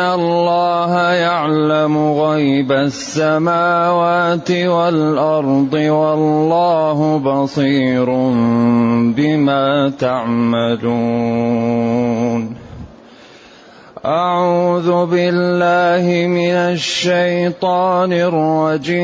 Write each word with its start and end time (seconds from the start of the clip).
الله 0.00 1.12
يعلم 1.12 2.12
غيب 2.12 2.72
السماوات 2.72 4.50
والأرض 4.50 5.74
والله 5.74 7.18
بصير 7.18 8.04
بما 9.16 9.92
تعملون. 9.98 11.64
أعوذ 14.04 15.06
بالله 15.06 16.26
من 16.28 16.76
الشيطان 16.76 18.12
الرجيم. 18.12 18.94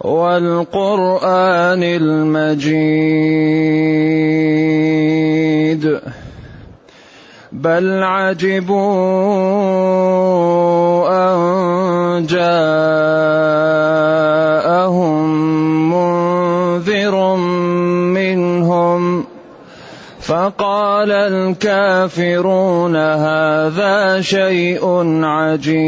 والقرآن 0.01 1.83
المجيد. 1.83 3.39
بل 7.51 8.03
عجبوا 8.03 8.79
أن 11.09 12.25
جاءهم 12.25 12.69
فقال 20.29 21.11
الكافرون 21.11 22.95
هذا 22.95 24.21
شيء 24.21 24.85
عجيب. 25.25 25.79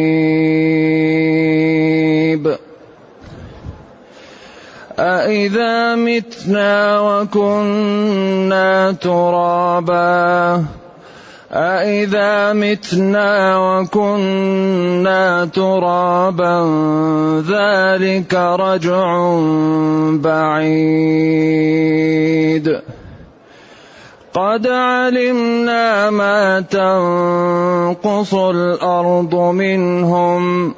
أإذا 4.99 5.95
متنا 5.95 6.99
وكنا 6.99 8.91
ترابا. 8.91 10.63
أإذا 11.51 12.53
متنا 12.53 13.57
وكنا 13.57 15.45
ترابا 15.45 16.65
ذلك 17.47 18.33
رجع 18.33 19.39
بعيد. 20.13 21.41
قد 24.33 24.67
علمنا 24.67 26.09
ما 26.09 26.59
تنقص 26.59 28.33
الأرض 28.33 29.35
منهم 29.35 30.73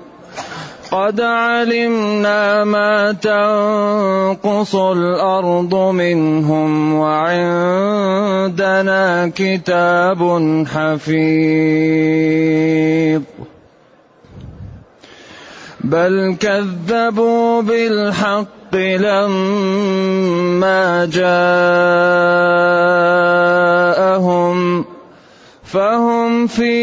قد 0.91 1.21
علمنا 1.21 2.63
ما 2.63 3.11
تنقص 3.11 4.75
الأرض 4.75 5.75
منهم 5.75 6.93
وعندنا 6.93 8.51
كتاب 9.35 10.21
حفيظ 10.67 11.23
بل 15.83 16.35
كذبوا 16.39 17.61
بالحق 17.61 18.75
لما 18.75 19.45
جاءهم 21.05 21.33
فهم 25.63 26.47
في 26.47 26.75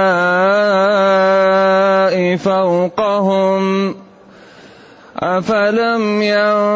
فوقهم 2.37 3.95
أفلم 5.23 6.23
ينظروا 6.23 6.71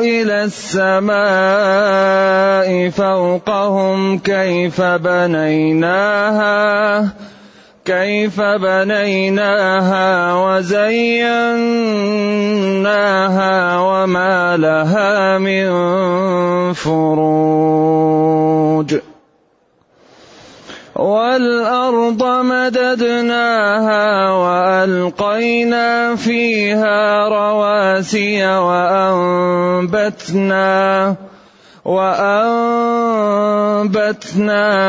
إلى 0.00 0.44
السماء 0.44 1.20
فوقهم 2.90 4.18
كيف 4.18 4.80
بنيناها 4.80 6.52
كيف 7.84 8.40
بنيناها 8.40 10.34
وزيناها 10.34 10.98
وما 13.78 14.56
لها 14.56 15.38
من 15.38 15.72
فروج. 16.72 18.32
والأرض 21.02 22.22
مددناها 22.22 24.06
وألقينا 24.30 26.16
فيها 26.16 27.28
رواسي 27.28 28.46
وأنبتنا 28.46 30.26
وأنبتنا 31.84 32.54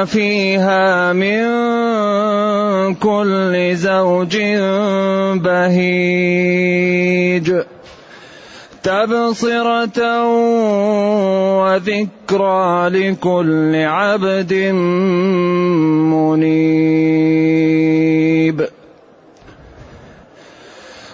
فيها 0.06 1.13
من 1.13 1.44
كل 2.95 3.75
زوج 3.75 4.38
بهيج 5.41 6.84
تبصرة 8.84 10.00
وذكرى 12.31 12.89
لكل 12.89 13.75
عبد 13.75 14.53
منيب. 16.13 17.44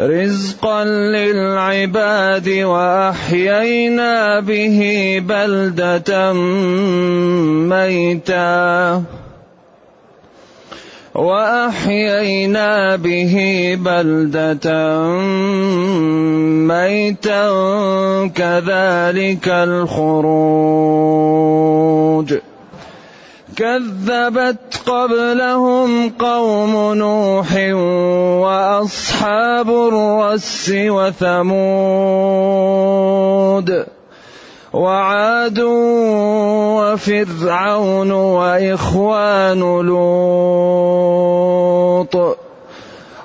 رزقا 0.00 0.84
للعباد 0.84 2.48
وأحيينا 2.48 4.40
به 4.40 4.80
بلدة 5.28 6.32
ميتا. 7.72 9.02
وأحيينا 11.14 12.96
به 12.96 13.34
بلدة 13.80 14.66
ميتا 16.68 17.46
كذلك 18.34 19.48
الخروج. 19.48 20.92
كذبت 23.56 24.82
قبلهم 24.86 26.10
قوم 26.10 26.94
نوح 26.94 27.56
وأصحاب 28.42 29.70
الرس 29.70 30.72
وثمود. 30.74 31.52
وعاد 34.72 35.58
وفرعون 36.80 38.10
وإخوان 38.12 39.60
لوط 39.86 41.12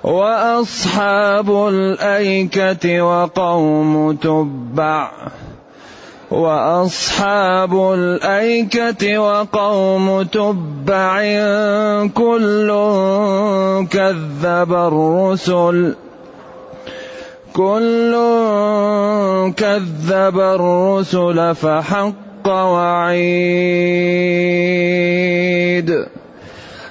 وأصحاب 0.03 1.49
الأيكة 1.67 3.01
وقوم 3.01 4.15
تبع 4.15 5.11
وأصحاب 6.31 7.93
الأيكة 7.93 9.17
وقوم 9.17 10.21
تبع 10.23 11.21
كل 12.07 12.67
كذب 13.91 14.73
الرسل 14.73 15.95
كل 17.57 18.13
كذب 19.57 20.39
الرسل 20.39 21.55
فحق 21.55 22.47
وعيد. 22.47 23.57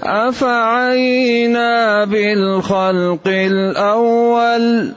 أفعينا 0.03 1.75
بالخلق 2.05 3.27
الأول 3.27 4.93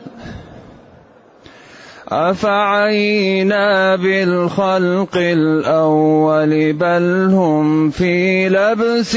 أفعينا 2.11 3.95
بالخلق 3.95 5.17
الأول 5.17 6.73
بل 6.73 7.29
هم 7.31 7.89
في 7.89 8.49
لبس 8.49 9.15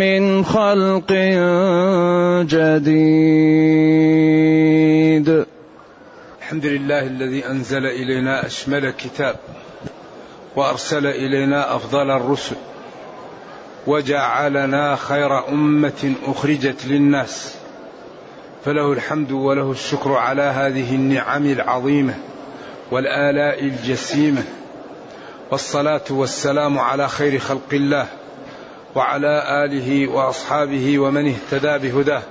من 0.00 0.44
خلق 0.44 1.12
جديد. 2.46 3.04
الحمد 6.40 6.66
لله 6.66 7.06
الذي 7.06 7.46
أنزل 7.46 7.86
إلينا 7.86 8.46
أشمل 8.46 8.90
كتاب 8.90 9.36
وأرسل 10.56 11.06
إلينا 11.06 11.76
أفضل 11.76 12.10
الرسل 12.10 12.56
وجعلنا 13.86 14.96
خير 14.96 15.48
أمة 15.48 16.12
أخرجت 16.26 16.86
للناس. 16.86 17.63
فله 18.64 18.92
الحمد 18.92 19.32
وله 19.32 19.70
الشكر 19.70 20.12
على 20.12 20.42
هذه 20.42 20.94
النعم 20.94 21.46
العظيمة 21.46 22.14
والآلاء 22.90 23.64
الجسيمة 23.64 24.42
والصلاة 25.50 26.04
والسلام 26.10 26.78
على 26.78 27.08
خير 27.08 27.38
خلق 27.38 27.68
الله 27.72 28.06
وعلى 28.94 29.64
آله 29.64 30.08
وأصحابه 30.08 30.98
ومن 30.98 31.34
اهتدى 31.34 31.88
بهداه. 31.88 32.22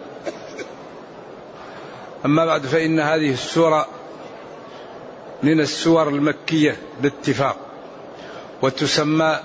أما 2.25 2.45
بعد 2.45 2.65
فإن 2.65 3.00
هذه 3.00 3.33
السورة 3.33 3.88
من 5.44 5.59
السور 5.59 6.09
المكية 6.09 6.77
باتفاق 7.01 7.57
وتسمى 8.62 9.39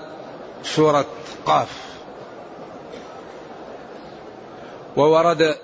سورة 0.63 1.05
قاف. 1.45 1.69
وورد 4.95 5.55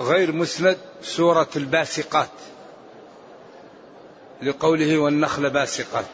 غير 0.00 0.32
مسند 0.32 0.78
سورة 1.02 1.48
الباسقات 1.56 2.30
لقوله 4.42 4.98
والنخل 4.98 5.50
باسقات. 5.50 6.04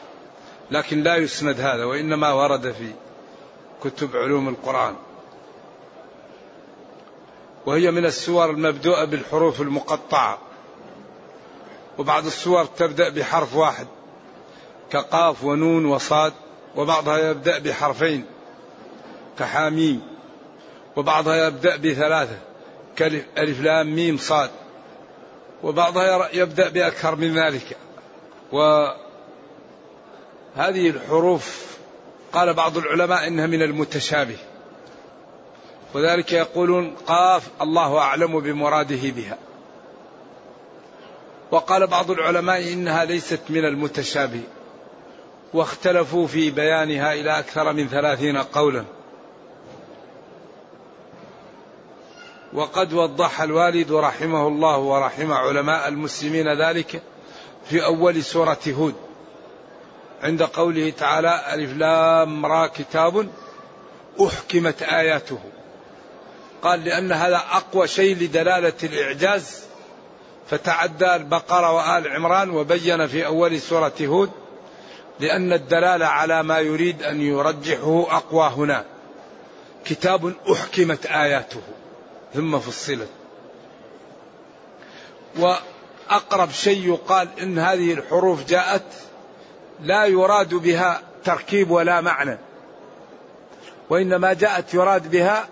لكن 0.71 1.03
لا 1.03 1.15
يسند 1.15 1.59
هذا 1.59 1.85
وإنما 1.85 2.33
ورد 2.33 2.71
في 2.71 2.91
كتب 3.83 4.15
علوم 4.15 4.49
القرآن. 4.49 4.95
وهي 7.65 7.91
من 7.91 8.05
السور 8.05 8.49
المبدوءة 8.49 9.03
بالحروف 9.03 9.61
المقطعة. 9.61 10.37
وبعض 11.97 12.25
السور 12.25 12.65
تبدأ 12.65 13.09
بحرف 13.09 13.55
واحد 13.55 13.87
كقاف 14.89 15.43
ونون 15.43 15.85
وصاد 15.85 16.33
وبعضها 16.75 17.17
يبدأ 17.17 17.59
بحرفين 17.59 18.25
كحاميم 19.39 20.01
وبعضها 20.95 21.47
يبدأ 21.47 21.75
بثلاثة. 21.75 22.46
ألف 23.37 23.61
لام 23.61 23.95
ميم 23.95 24.17
صاد. 24.17 24.49
وبعضها 25.63 26.29
يبدأ 26.33 26.69
بأكثر 26.69 27.15
من 27.15 27.39
ذلك. 27.39 27.77
وهذه 28.51 28.97
الحروف 30.89 31.77
قال 32.33 32.53
بعض 32.53 32.77
العلماء 32.77 33.27
إنها 33.27 33.47
من 33.47 33.61
المتشابه. 33.61 34.37
وذلك 35.93 36.33
يقولون 36.33 36.95
قاف 37.07 37.47
الله 37.61 37.97
أعلم 37.97 38.39
بمراده 38.39 39.09
بها. 39.09 39.37
وقال 41.51 41.87
بعض 41.87 42.11
العلماء 42.11 42.73
إنها 42.73 43.05
ليست 43.05 43.41
من 43.49 43.65
المتشابه. 43.65 44.41
واختلفوا 45.53 46.27
في 46.27 46.51
بيانها 46.51 47.13
إلى 47.13 47.39
أكثر 47.39 47.73
من 47.73 47.87
ثلاثين 47.87 48.37
قولا. 48.37 48.85
وقد 52.53 52.93
وضح 52.93 53.41
الوالد 53.41 53.91
رحمه 53.91 54.47
الله 54.47 54.77
ورحم 54.77 55.31
علماء 55.31 55.87
المسلمين 55.87 56.61
ذلك 56.61 57.01
في 57.69 57.85
أول 57.85 58.23
سورة 58.23 58.59
هود. 58.67 58.95
عند 60.23 60.43
قوله 60.43 60.89
تعالى 60.89 61.41
ألف 61.53 61.77
لام 61.77 62.45
را 62.45 62.67
كتاب 62.67 63.27
أحكمت 64.27 64.83
آياته. 64.83 65.39
قال 66.63 66.85
لأن 66.85 67.11
هذا 67.11 67.43
أقوى 67.51 67.87
شيء 67.87 68.15
لدلالة 68.15 68.73
الإعجاز. 68.83 69.63
فتعدى 70.49 71.15
البقرة 71.15 71.71
وآل 71.71 72.07
عمران 72.07 72.49
وبين 72.49 73.07
في 73.07 73.25
أول 73.25 73.61
سورة 73.61 73.93
هود 74.01 74.31
لأن 75.19 75.53
الدلالة 75.53 76.05
على 76.05 76.43
ما 76.43 76.59
يريد 76.59 77.03
أن 77.03 77.21
يرجحه 77.21 78.05
أقوى 78.09 78.51
هنا. 78.55 78.85
كتاب 79.85 80.33
أحكمت 80.51 81.05
آياته. 81.05 81.61
ثم 82.33 82.59
فصلت. 82.59 83.09
وأقرب 85.37 86.51
شيء 86.51 86.87
يقال 86.87 87.27
إن 87.41 87.59
هذه 87.59 87.93
الحروف 87.93 88.45
جاءت 88.45 88.83
لا 89.81 90.05
يراد 90.05 90.53
بها 90.53 91.01
تركيب 91.23 91.71
ولا 91.71 92.01
معنى 92.01 92.37
وإنما 93.89 94.33
جاءت 94.33 94.73
يراد 94.73 95.11
بها 95.11 95.47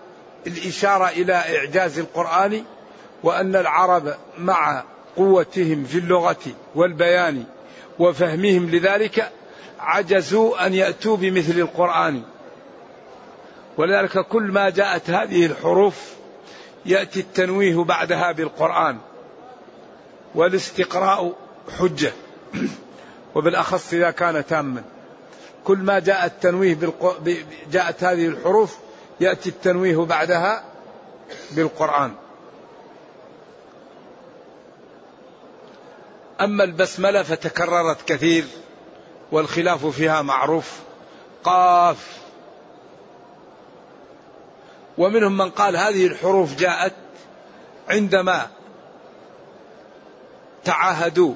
الإشارة 0.46 1.08
إلى 1.08 1.32
إعجاز 1.32 1.98
القرآن 1.98 2.64
وأن 3.22 3.56
العرب 3.56 4.14
مع 4.38 4.84
قوتهم 5.16 5.84
في 5.84 5.98
اللغة 5.98 6.36
والبيان 6.74 7.44
وفهمهم 7.98 8.70
لذلك 8.70 9.30
عجزوا 9.80 10.66
أن 10.66 10.74
يأتوا 10.74 11.16
بمثل 11.16 11.58
القرآن. 11.58 12.22
ولذلك 13.78 14.18
كل 14.18 14.42
ما 14.42 14.70
جاءت 14.70 15.10
هذه 15.10 15.46
الحروف 15.46 16.15
يأتي 16.86 17.20
التنويه 17.20 17.84
بعدها 17.84 18.32
بالقرآن 18.32 18.98
والاستقراء 20.34 21.32
حجة. 21.78 22.12
وبالأخص 23.34 23.92
إذا 23.92 24.10
كان 24.10 24.46
تاما. 24.46 24.82
كل 25.64 25.78
ما 25.78 25.98
جاء 25.98 26.26
التنويه 26.26 26.74
بالق... 26.74 27.22
جاءت 27.70 28.04
هذه 28.04 28.26
الحروف 28.26 28.78
يأتي 29.20 29.48
التنويه 29.48 29.96
بعدها 29.96 30.64
بالقرآن. 31.50 32.12
أما 36.40 36.64
البسملة 36.64 37.22
فتكررت 37.22 38.08
كثير 38.08 38.44
والخلاف 39.32 39.86
فيها 39.86 40.22
معروف. 40.22 40.80
قاف 41.44 42.25
ومنهم 44.98 45.36
من 45.36 45.50
قال 45.50 45.76
هذه 45.76 46.06
الحروف 46.06 46.56
جاءت 46.56 46.92
عندما 47.88 48.46
تعاهدوا 50.64 51.34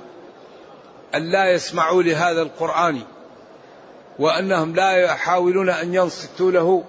أن 1.15 1.31
لا 1.31 1.53
يسمعوا 1.53 2.03
لهذا 2.03 2.43
القرآن 2.43 3.03
وأنهم 4.19 4.75
لا 4.75 4.93
يحاولون 4.93 5.69
أن 5.69 5.95
ينصتوا 5.95 6.51
له 6.51 6.85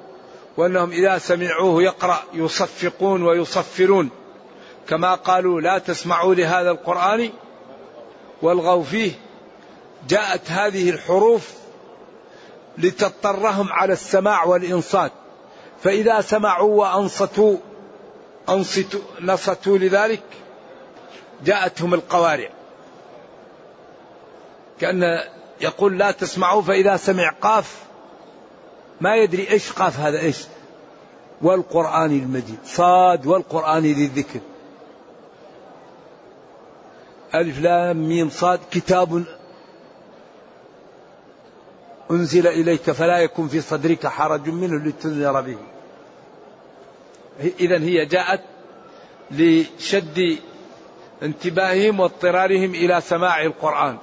وأنهم 0.58 0.92
إذا 0.92 1.18
سمعوه 1.18 1.84
يقرأ 1.84 2.24
يصفقون 2.34 3.24
ويصفرون 3.24 4.10
كما 4.88 5.16
قالوا 5.16 5.62
لا 5.62 5.78
تسمعوا 5.78 6.36
لهذا 6.36 6.72
القرآن 6.72 7.30
والغوا 8.42 8.84
فيه 8.84 9.12
جاءت 10.10 10.52
هذه 10.52 10.90
الحروف 10.90 11.54
لتضطرهم 12.78 13.68
على 13.72 13.94
السماع 13.94 14.44
والإنصات 14.44 15.12
فإذا 15.84 16.22
سمعوا 16.22 16.80
وأنصتوا 16.80 17.58
أنصتوا 18.50 19.00
نصتوا 19.22 19.78
لذلك 19.78 20.24
جاءتهم 21.46 21.94
القوارع. 21.94 22.50
كأن 24.80 25.20
يقول 25.62 25.98
لا 25.98 26.12
تسمعوا 26.12 26.62
فإذا 26.62 26.98
سمع 26.98 27.30
قاف 27.42 27.84
ما 29.02 29.16
يدري 29.16 29.50
إيش 29.50 29.72
قاف 29.72 30.00
هذا 30.00 30.20
إيش. 30.20 30.38
والقرآن 31.42 32.12
المجيد 32.12 32.60
صاد 32.66 33.26
والقرآن 33.26 33.82
ذي 33.82 34.06
الذكر. 34.06 34.40
ألف 37.36 37.62
لام 37.62 37.98
ميم 37.98 38.30
صاد 38.30 38.60
كتاب 38.72 39.24
أنزل 42.12 42.48
إليك 42.48 42.92
فلا 42.92 43.20
يكن 43.20 43.48
في 43.48 43.62
صدرك 43.62 44.08
حرج 44.08 44.50
منه 44.50 44.86
لتنذر 44.86 45.42
به. 45.42 45.58
إذا 47.60 47.80
هي 47.80 48.06
جاءت 48.06 48.42
لشد 49.32 50.38
انتباههم 51.24 52.00
واضطرارهم 52.00 52.76
إلى 52.76 53.02
سماع 53.02 53.42
القرآن. 53.42 53.98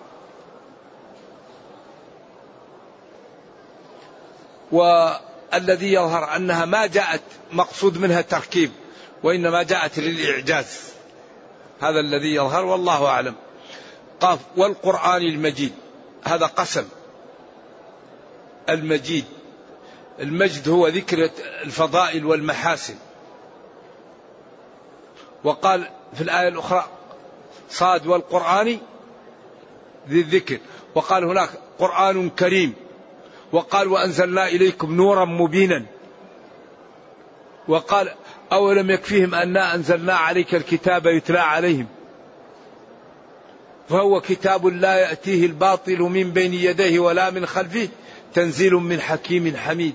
والذي 4.73 5.93
يظهر 5.93 6.37
أنها 6.37 6.65
ما 6.65 6.87
جاءت 6.87 7.23
مقصود 7.53 7.99
منها 7.99 8.21
تركيب 8.21 8.71
وإنما 9.23 9.63
جاءت 9.63 9.99
للإعجاز. 9.99 10.93
هذا 11.81 12.01
الذي 12.01 12.35
يظهر 12.35 12.65
والله 12.65 13.07
أعلم. 13.07 13.35
قاف 14.21 14.39
والقرآن 14.57 15.23
المجيد 15.23 15.73
هذا 16.25 16.47
قسم. 16.47 16.85
المجيد 18.69 19.25
المجد 20.21 20.69
هو 20.69 20.89
ذكر 20.89 21.31
الفضائل 21.65 22.27
والمحاسن. 22.27 22.95
وقال 25.45 25.89
في 26.15 26.21
الآية 26.21 26.49
الأخرى 26.49 26.85
صاد 27.71 28.07
والقرآن 28.07 28.79
ذي 30.09 30.21
الذكر. 30.21 30.59
وقال 30.95 31.25
هناك 31.25 31.51
قرآن 31.79 32.31
كريم. 32.31 32.75
وقال 33.53 33.89
وأنزلنا 33.89 34.49
إليكم 34.49 34.95
نورا 34.95 35.25
مبينا. 35.25 35.85
وقال 37.69 38.15
أولم 38.53 38.91
يكفيهم 38.91 39.35
أنا 39.35 39.75
أنزلنا 39.75 40.15
عليك 40.15 40.55
الكتاب 40.55 41.07
يتلى 41.07 41.39
عليهم. 41.39 41.87
فهو 43.89 44.21
كتاب 44.21 44.67
لا 44.67 44.99
يأتيه 44.99 45.47
الباطل 45.47 45.99
من 45.99 46.31
بين 46.31 46.55
يديه 46.55 46.99
ولا 46.99 47.31
من 47.31 47.47
خلفه 47.47 47.89
تنزيل 48.35 48.75
من 48.75 49.01
حكيم 49.01 49.57
حميد. 49.57 49.95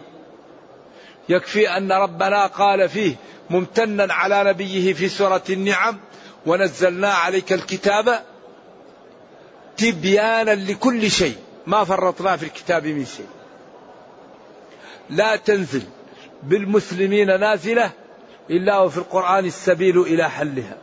يكفي 1.29 1.69
أن 1.77 1.91
ربنا 1.91 2.45
قال 2.45 2.89
فيه 2.89 3.15
ممتنا 3.49 4.13
على 4.13 4.43
نبيه 4.43 4.93
في 4.93 5.09
سورة 5.09 5.43
النعم 5.49 5.99
ونزلنا 6.45 7.13
عليك 7.13 7.53
الكتاب 7.53 8.23
تبيانا 9.77 10.55
لكل 10.55 11.11
شيء. 11.11 11.35
ما 11.67 11.83
فرطنا 11.83 12.37
في 12.37 12.45
الكتاب 12.45 12.87
من 12.87 13.05
شيء. 13.05 13.27
لا 15.09 15.35
تنزل 15.35 15.83
بالمسلمين 16.43 17.39
نازلة 17.39 17.91
إلا 18.49 18.79
وفي 18.79 18.97
القرآن 18.97 19.45
السبيل 19.45 19.99
إلى 20.01 20.29
حلها. 20.29 20.77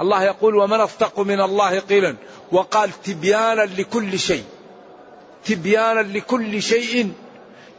الله 0.00 0.24
يقول 0.24 0.54
ومن 0.54 0.80
أصدق 0.80 1.20
من 1.20 1.40
الله 1.40 1.78
قيلا؟ 1.78 2.16
وقال 2.52 3.02
تبيانا 3.02 3.62
لكل 3.62 4.18
شيء. 4.18 4.44
تبيانا 5.44 6.00
لكل 6.00 6.62
شيء 6.62 7.12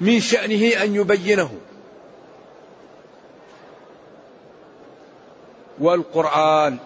من 0.01 0.19
شأنه 0.19 0.83
أن 0.83 0.95
يبينه. 0.95 1.51
والقرآن 5.79 6.77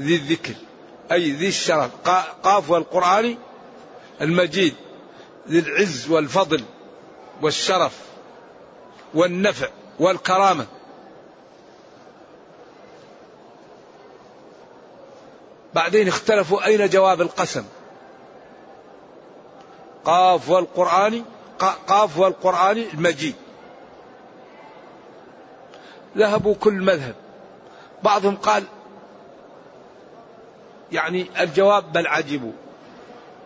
ذي 0.00 0.14
الذكر 0.16 0.54
أي 1.12 1.30
ذي 1.30 1.48
الشرف. 1.48 1.90
قاف 2.42 2.70
والقرآن 2.70 3.36
المجيد 4.20 4.74
ذي 5.48 5.58
العز 5.58 6.10
والفضل 6.10 6.64
والشرف 7.42 7.98
والنفع 9.14 9.68
والكرامة. 10.00 10.66
بعدين 15.74 16.08
اختلفوا 16.08 16.66
أين 16.66 16.88
جواب 16.88 17.20
القسم؟ 17.20 17.64
قاف 20.04 20.48
والقرآن 20.48 21.24
قاف 21.86 22.18
والقرآن 22.18 22.78
المجيد. 22.94 23.34
ذهبوا 26.16 26.54
كل 26.54 26.72
مذهب. 26.72 27.14
بعضهم 28.02 28.36
قال 28.36 28.64
يعني 30.92 31.26
الجواب 31.40 31.92
بل 31.92 32.06
عجبوا 32.06 32.52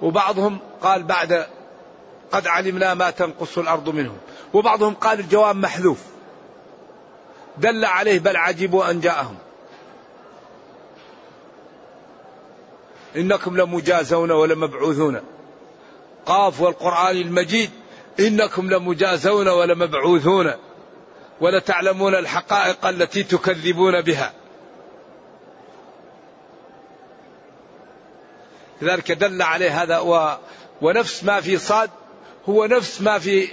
وبعضهم 0.02 0.58
قال 0.82 1.02
بعد 1.02 1.46
قد 2.32 2.46
علمنا 2.46 2.94
ما 2.94 3.10
تنقص 3.10 3.58
الأرض 3.58 3.88
منهم 3.88 4.18
وبعضهم 4.54 4.94
قال 4.94 5.20
الجواب 5.20 5.56
محذوف. 5.56 5.98
دل 7.58 7.84
عليه 7.84 8.18
بل 8.18 8.36
عجبوا 8.36 8.90
أن 8.90 9.00
جاءهم. 9.00 9.38
إنكم 13.16 13.56
لمجازون 13.56 14.30
ولمبعوثون. 14.30 15.20
قاف 16.26 16.60
والقرآن 16.60 17.16
المجيد. 17.16 17.70
إنكم 18.20 18.70
لمجازون 18.70 19.48
ولمبعوثون. 19.48 20.52
ولتعلمون 21.40 22.14
الحقائق 22.14 22.86
التي 22.86 23.22
تكذبون 23.22 24.00
بها. 24.00 24.32
لذلك 28.82 29.12
دل 29.12 29.42
عليه 29.42 29.82
هذا 29.82 29.98
و 29.98 30.36
ونفس 30.82 31.24
ما 31.24 31.40
في 31.40 31.58
صاد 31.58 31.90
هو 32.48 32.66
نفس 32.66 33.00
ما 33.00 33.18
في 33.18 33.48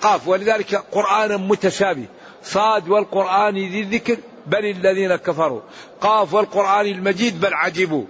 قاف. 0.00 0.28
ولذلك 0.28 0.74
قرآن 0.74 1.48
متشابه. 1.48 2.06
صاد 2.44 2.88
والقرآن 2.88 3.54
ذي 3.54 3.80
الذكر 3.80 4.16
بل 4.46 4.64
الذين 4.64 5.16
كفروا. 5.16 5.60
قاف 6.00 6.34
والقرآن 6.34 6.86
المجيد 6.86 7.40
بل 7.40 7.54
عجبوا. 7.54 8.04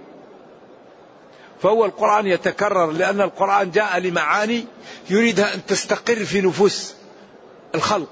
فهو 1.61 1.85
القرآن 1.85 2.27
يتكرر 2.27 2.91
لأن 2.91 3.21
القرآن 3.21 3.71
جاء 3.71 3.99
لمعاني 3.99 4.65
يريدها 5.09 5.53
أن 5.53 5.65
تستقر 5.65 6.25
في 6.25 6.41
نفوس 6.41 6.93
الخلق. 7.75 8.09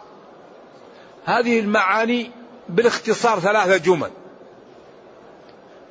هذه 1.25 1.59
المعاني 1.59 2.31
بالاختصار 2.69 3.39
ثلاثة 3.39 3.77
جمل. 3.77 4.11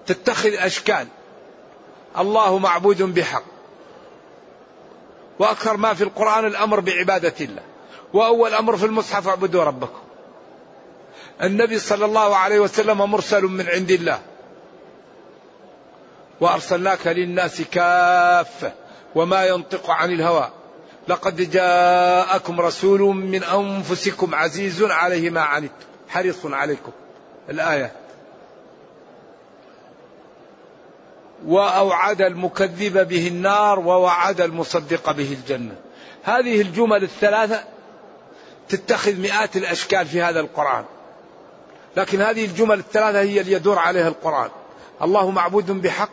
تتخذ 0.06 0.54
أشكال. 0.54 1.06
الله 2.18 2.58
معبود 2.58 3.02
بحق. 3.02 3.42
وأكثر 5.38 5.76
ما 5.76 5.94
في 5.94 6.04
القرآن 6.04 6.46
الأمر 6.46 6.80
بعبادة 6.80 7.34
الله. 7.40 7.62
وأول 8.12 8.54
أمر 8.54 8.76
في 8.76 8.86
المصحف 8.86 9.28
اعبدوا 9.28 9.64
ربكم. 9.64 10.00
النبي 11.42 11.78
صلى 11.78 12.04
الله 12.04 12.36
عليه 12.36 12.60
وسلم 12.60 13.10
مرسل 13.10 13.42
من 13.42 13.68
عند 13.68 13.90
الله. 13.90 14.20
وأرسلناك 16.40 17.06
للناس 17.06 17.62
كافة 17.62 18.72
وما 19.14 19.46
ينطق 19.46 19.90
عن 19.90 20.12
الهوى. 20.12 20.50
لقد 21.08 21.50
جاءكم 21.50 22.60
رسول 22.60 23.00
من 23.00 23.44
أنفسكم 23.44 24.34
عزيز 24.34 24.82
عليه 24.82 25.30
ما 25.30 25.40
عنتم 25.40 25.74
حريص 26.08 26.46
عليكم. 26.46 26.92
الآية. 27.50 27.92
وأوعد 31.46 32.22
المكذب 32.22 33.08
به 33.08 33.28
النار 33.28 33.78
ووعد 33.78 34.40
المصدق 34.40 35.12
به 35.12 35.32
الجنة. 35.32 35.74
هذه 36.22 36.60
الجمل 36.60 37.02
الثلاثة 37.02 37.64
تتخذ 38.68 39.14
مئات 39.14 39.56
الأشكال 39.56 40.06
في 40.06 40.22
هذا 40.22 40.40
القرآن. 40.40 40.84
لكن 41.96 42.20
هذه 42.20 42.44
الجمل 42.44 42.78
الثلاثة 42.78 43.20
هي 43.20 43.40
اللي 43.40 43.52
يدور 43.52 43.78
عليها 43.78 44.08
القرآن. 44.08 44.50
الله 45.02 45.30
معبود 45.30 45.82
بحق 45.82 46.10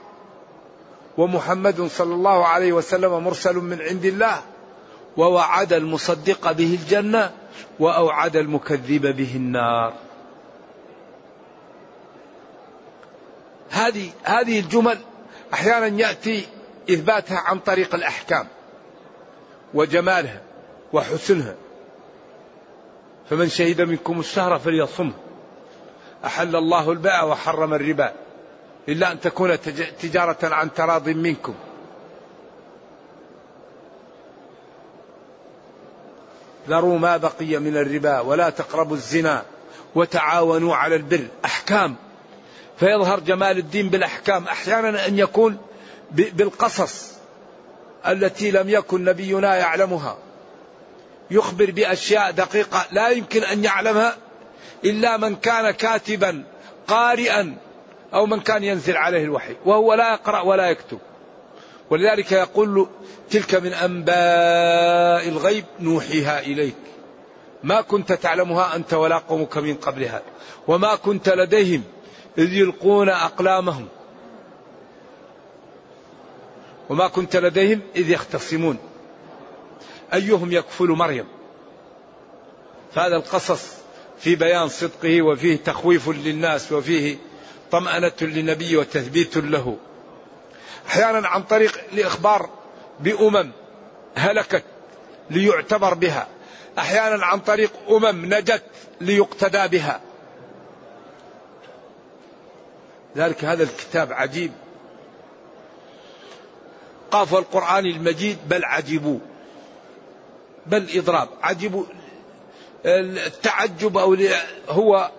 ومحمد 1.18 1.88
صلى 1.88 2.14
الله 2.14 2.46
عليه 2.46 2.74
وسلم 2.74 3.24
مرسل 3.24 3.56
من 3.56 3.82
عند 3.82 4.06
الله 4.06 4.42
ووعد 5.18 5.74
المصدق 5.74 6.52
به 6.52 6.78
الجنة 6.82 7.32
وأوعد 7.80 8.36
المكذب 8.36 9.16
به 9.16 9.36
النار. 9.36 9.94
هذه 13.70 14.10
هذه 14.24 14.60
الجمل 14.60 14.98
أحيانا 15.56 16.02
يأتي 16.02 16.48
إثباتها 16.90 17.38
عن 17.38 17.60
طريق 17.60 17.96
الأحكام 17.96 18.48
وجمالها 19.74 20.42
وحسنها. 20.94 21.56
فمن 23.30 23.50
شهد 23.50 23.82
منكم 23.82 24.20
الشهر 24.20 24.60
فليصمه. 24.60 25.14
أحل 26.26 26.56
الله 26.56 26.92
البيع 26.92 27.24
وحرم 27.24 27.74
الربا. 27.74 28.14
إلا 28.90 29.12
أن 29.12 29.20
تكون 29.20 29.62
تجارة 30.02 30.38
عن 30.44 30.74
تراض 30.74 31.10
منكم 31.10 31.56
ذروا 36.70 37.00
ما 37.00 37.18
بقي 37.18 37.60
من 37.60 37.78
الربا 37.78 38.20
ولا 38.20 38.50
تقربوا 38.50 38.96
الزنا 38.96 39.46
وتعاونوا 39.96 40.76
على 40.76 40.96
البر 40.96 41.28
أحكام 41.46 41.96
فيظهر 42.80 43.20
جمال 43.20 43.58
الدين 43.58 43.90
بالأحكام. 43.90 44.44
أحيانا 44.48 45.08
أن 45.08 45.20
يكون 45.20 45.58
بالقصص 46.12 47.12
التي 48.08 48.52
لم 48.52 48.70
يكن 48.70 49.04
نبينا 49.04 49.56
يعلمها. 49.56 50.18
يخبر 51.32 51.72
بأشياء 51.72 52.32
دقيقة 52.32 52.86
لا 52.92 53.10
يمكن 53.10 53.44
أن 53.44 53.64
يعلمها 53.64 54.18
إلا 54.86 55.18
من 55.18 55.36
كان 55.36 55.72
كاتبا 55.72 56.44
قارئا 56.88 57.58
أو 58.14 58.26
من 58.26 58.40
كان 58.40 58.64
ينزل 58.64 58.98
عليه 58.98 59.24
الوحي 59.24 59.56
وهو 59.66 59.94
لا 59.94 60.14
يقرأ 60.14 60.42
ولا 60.42 60.70
يكتب. 60.70 61.00
ولذلك 61.90 62.32
يقول 62.32 62.88
تلك 63.30 63.56
من 63.56 63.74
أنباء 63.74 65.30
الغيب 65.30 65.66
نوحيها 65.80 66.40
إليك. 66.40 66.76
ما 67.64 67.82
كنت 67.82 68.14
تعلمها 68.14 68.76
أنت 68.76 68.94
ولا 68.94 69.18
قومك 69.18 69.58
من 69.58 69.76
قبلها 69.76 70.22
وما 70.68 70.96
كنت 70.96 71.30
لديهم 71.30 71.84
إذ 72.38 72.54
يلقون 72.54 73.10
أقلامهم. 73.10 73.88
وما 76.90 77.08
كنت 77.08 77.36
لديهم 77.36 77.82
إذ 77.96 78.10
يختصمون. 78.10 78.78
أيهم 80.14 80.52
يكفل 80.52 80.88
مريم؟ 80.88 81.26
فهذا 82.94 83.16
القصص 83.16 83.68
في 84.20 84.36
بيان 84.36 84.68
صدقه 84.68 85.22
وفيه 85.22 85.56
تخويف 85.56 86.10
للناس 86.10 86.72
وفيه 86.72 87.18
طمأنة 87.72 88.12
للنبي 88.22 88.78
وتثبيت 88.78 89.38
له. 89.38 89.78
أحيانا 90.88 91.28
عن 91.28 91.44
طريق 91.44 91.80
الإخبار 91.94 92.50
بأمم 93.00 93.52
هلكت 94.16 94.64
ليعتبر 95.30 95.94
بها. 95.94 96.28
أحيانا 96.78 97.26
عن 97.26 97.40
طريق 97.40 97.72
أمم 97.90 98.26
نجت 98.34 98.64
ليقتدى 99.02 99.68
بها. 99.68 100.02
ذلك 103.16 103.46
هذا 103.46 103.64
الكتاب 103.64 104.14
عجيب. 104.14 104.52
قاف 107.12 107.36
القرآن 107.36 107.86
المجيد 107.86 108.38
بل 108.48 108.66
عجبوا 108.66 109.20
بل 110.66 110.88
إضراب. 110.98 111.30
عجبوا 111.42 111.86
التعجب 112.86 113.98
أو 113.98 114.18
هو 114.70 115.12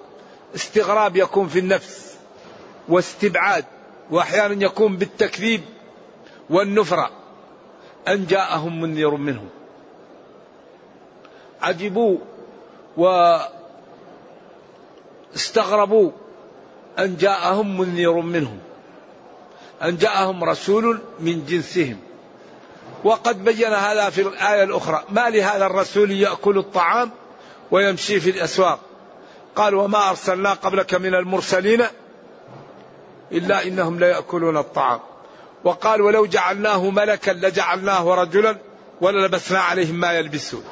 استغراب 0.54 1.16
يكون 1.16 1.48
في 1.48 1.58
النفس 1.58 2.16
واستبعاد 2.88 3.64
وأحيانا 4.10 4.64
يكون 4.64 4.96
بالتكذيب 4.96 5.60
والنفرة. 6.50 7.10
أن 8.08 8.26
جاءهم 8.26 8.80
منذر 8.80 9.16
منهم. 9.16 9.48
عجبوا 11.62 12.18
واستغربوا 15.34 16.10
أن 16.98 17.16
جاءهم 17.16 17.80
منذر 17.80 18.12
منهم 18.12 18.58
أن 19.82 19.96
جاءهم 19.96 20.44
رسول 20.44 21.00
من 21.20 21.46
جنسهم. 21.46 21.98
وقد 23.04 23.44
بين 23.44 23.72
هذا 23.72 24.10
في 24.10 24.20
الآية 24.22 24.62
الأخرى 24.62 25.04
ما 25.10 25.30
لهذا 25.30 25.66
الرسول 25.66 26.10
يأكل 26.10 26.58
الطعام 26.58 27.10
ويمشي 27.70 28.20
في 28.20 28.30
الأسواق؟ 28.30 28.78
قال 29.56 29.74
وما 29.74 30.10
أرسلنا 30.10 30.52
قبلك 30.52 30.94
من 30.94 31.14
المرسلين 31.14 31.84
إلا 33.32 33.66
إنهم 33.66 33.98
ليأكلون 33.98 34.56
الطعام. 34.56 35.00
وقال 35.64 36.00
ولو 36.00 36.26
جعلناه 36.26 36.90
ملكا 36.90 37.30
لجعلناه 37.30 38.14
رجلا 38.14 38.56
وللبسنا 39.00 39.60
عليهم 39.60 39.94
ما 39.94 40.12
يلبسون. 40.12 40.64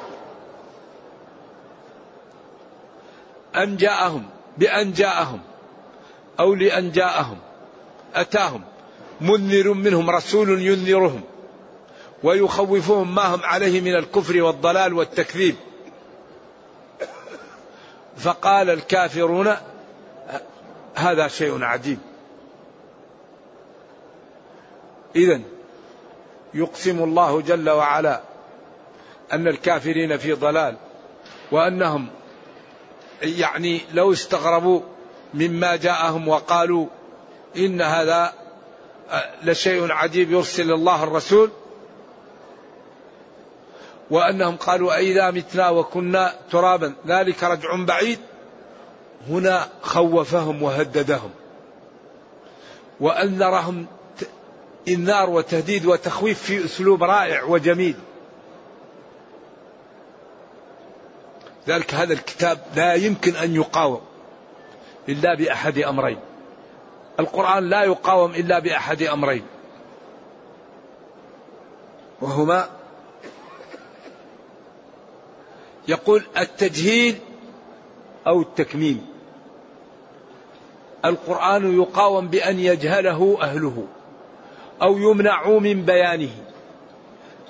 أن 3.55 3.77
جاءهم 3.77 4.25
بأن 4.57 4.93
جاءهم 4.93 5.39
أو 6.39 6.53
لأن 6.55 6.91
جاءهم 6.91 7.37
أتاهم. 8.15 8.61
منذر 9.21 9.73
منهم 9.73 10.09
رسول 10.09 10.61
ينذرهم. 10.61 11.21
ويخوفهم 12.23 13.15
ما 13.15 13.35
هم 13.35 13.43
عليه 13.43 13.81
من 13.81 13.95
الكفر 13.95 14.41
والضلال 14.41 14.93
والتكذيب. 14.93 15.55
فقال 18.17 18.69
الكافرون 18.69 19.55
هذا 20.95 21.27
شيء 21.27 21.63
عجيب. 21.63 21.99
إذا 25.15 25.41
يقسم 26.53 27.03
الله 27.03 27.41
جل 27.41 27.69
وعلا 27.69 28.21
أن 29.33 29.47
الكافرين 29.47 30.17
في 30.17 30.33
ضلال 30.33 30.77
وأنهم 31.51 32.07
يعني 33.21 33.81
لو 33.93 34.13
استغربوا 34.13 34.81
مما 35.35 35.75
جاءهم 35.75 36.27
وقالوا 36.27 36.87
إن 37.57 37.81
هذا 37.81 38.33
لشيء 39.43 39.91
عجيب 39.91 40.31
يرسل 40.31 40.71
الله 40.71 41.03
الرسول. 41.03 41.49
وأنهم 44.11 44.55
قالوا 44.55 44.95
أئذا 44.95 45.31
متنا 45.31 45.69
وكنا 45.69 46.33
ترابا 46.51 46.93
ذلك 47.07 47.43
رجع 47.43 47.75
بعيد. 47.75 48.19
هنا 49.29 49.67
خوفهم 49.81 50.63
وهددهم. 50.63 51.29
وأنذرهم 52.99 53.85
إنذار 54.87 55.29
وتهديد 55.29 55.85
وتخويف 55.85 56.43
في 56.43 56.65
أسلوب 56.65 57.03
رائع 57.03 57.43
وجميل. 57.43 57.95
ذلك 61.67 61.93
هذا 61.93 62.13
الكتاب 62.13 62.59
لا 62.75 62.93
يمكن 62.93 63.35
أن 63.35 63.55
يقاوم. 63.55 64.01
إلا 65.09 65.35
بأحد 65.35 65.77
أمرين. 65.77 66.17
القرآن 67.19 67.69
لا 67.69 67.83
يقاوم 67.83 68.31
إلا 68.31 68.59
بأحد 68.59 69.03
أمرين. 69.03 69.43
وهما 72.21 72.69
يقول 75.87 76.23
التجهيل 76.37 77.15
أو 78.27 78.41
التكميم. 78.41 79.05
القرآن 81.05 81.81
يقاوم 81.81 82.27
بأن 82.27 82.59
يجهله 82.59 83.37
أهله 83.41 83.87
أو 84.81 84.97
يمنعوا 84.97 85.59
من 85.59 85.81
بيانه. 85.81 86.35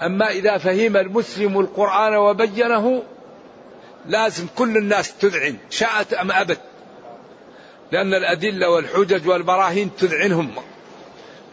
أما 0.02 0.30
إذا 0.30 0.58
فهم 0.58 0.98
المسلم 0.98 1.60
القرآن 1.60 2.16
وبينه 2.16 3.04
لازم 4.06 4.48
كل 4.58 4.78
الناس 4.78 5.18
تذعن 5.18 5.58
شاءت 5.70 6.14
أم 6.14 6.32
أبت. 6.32 6.62
لأن 7.92 8.14
الأدلة 8.14 8.70
والحجج 8.70 9.28
والبراهين 9.28 9.96
تذعنهم 9.96 10.56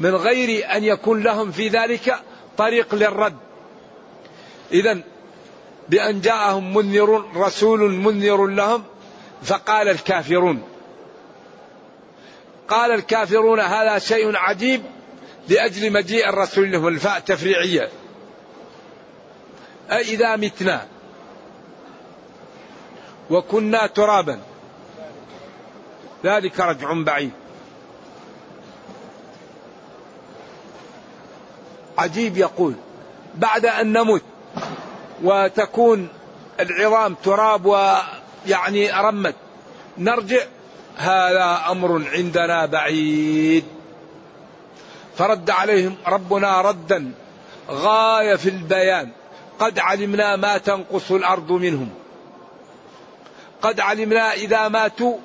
من 0.01 0.14
غير 0.14 0.73
أن 0.73 0.85
يكون 0.85 1.23
لهم 1.23 1.53
في 1.53 1.68
ذلك 1.68 2.18
طريق 2.57 2.95
للرد. 2.95 3.37
إذا 4.73 5.01
بأن 5.88 6.21
جاءهم 6.21 6.75
منذر 6.75 7.25
رسول 7.37 7.90
منذر 7.90 8.47
لهم 8.47 8.85
فقال 9.42 9.88
الكافرون. 9.88 10.62
قال 12.68 12.92
الكافرون 12.92 13.61
هذا 13.61 13.99
شيء 13.99 14.37
عجيب 14.37 14.83
لأجل 15.49 15.92
مجيء 15.92 16.29
الرسول 16.29 16.73
لهم 16.73 16.88
الفاء 16.88 17.21
تفريعية. 17.21 17.88
أئذا 19.90 20.37
متنا 20.37 20.87
وكنا 23.31 23.87
ترابا. 23.87 24.52
ذلك 26.24 26.61
رجع 26.61 26.92
بعيد. 26.92 27.32
عجيب 31.98 32.37
يقول 32.37 32.74
بعد 33.35 33.66
أن 33.66 33.92
نمت 33.92 34.22
وتكون 35.22 36.08
العظام 36.61 37.14
تراب 37.14 37.66
ويعني 37.66 38.90
رمت 38.90 39.35
نرجع 39.98 40.42
هذا 40.96 41.64
أمر 41.70 42.02
عندنا 42.12 42.66
بعيد. 42.66 43.64
فرد 45.16 45.50
عليهم 45.50 45.96
ربنا 46.06 46.61
ردا 46.61 47.12
غاية 47.70 48.37
في 48.37 48.48
البيان 48.48 49.11
قد 49.58 49.78
علمنا 49.78 50.37
ما 50.37 50.58
تنقص 50.58 51.11
الأرض 51.11 51.52
منهم. 51.52 51.88
قد 53.62 53.80
علمنا 53.80 54.32
إذا 54.32 54.68
ماتوا 54.68 55.18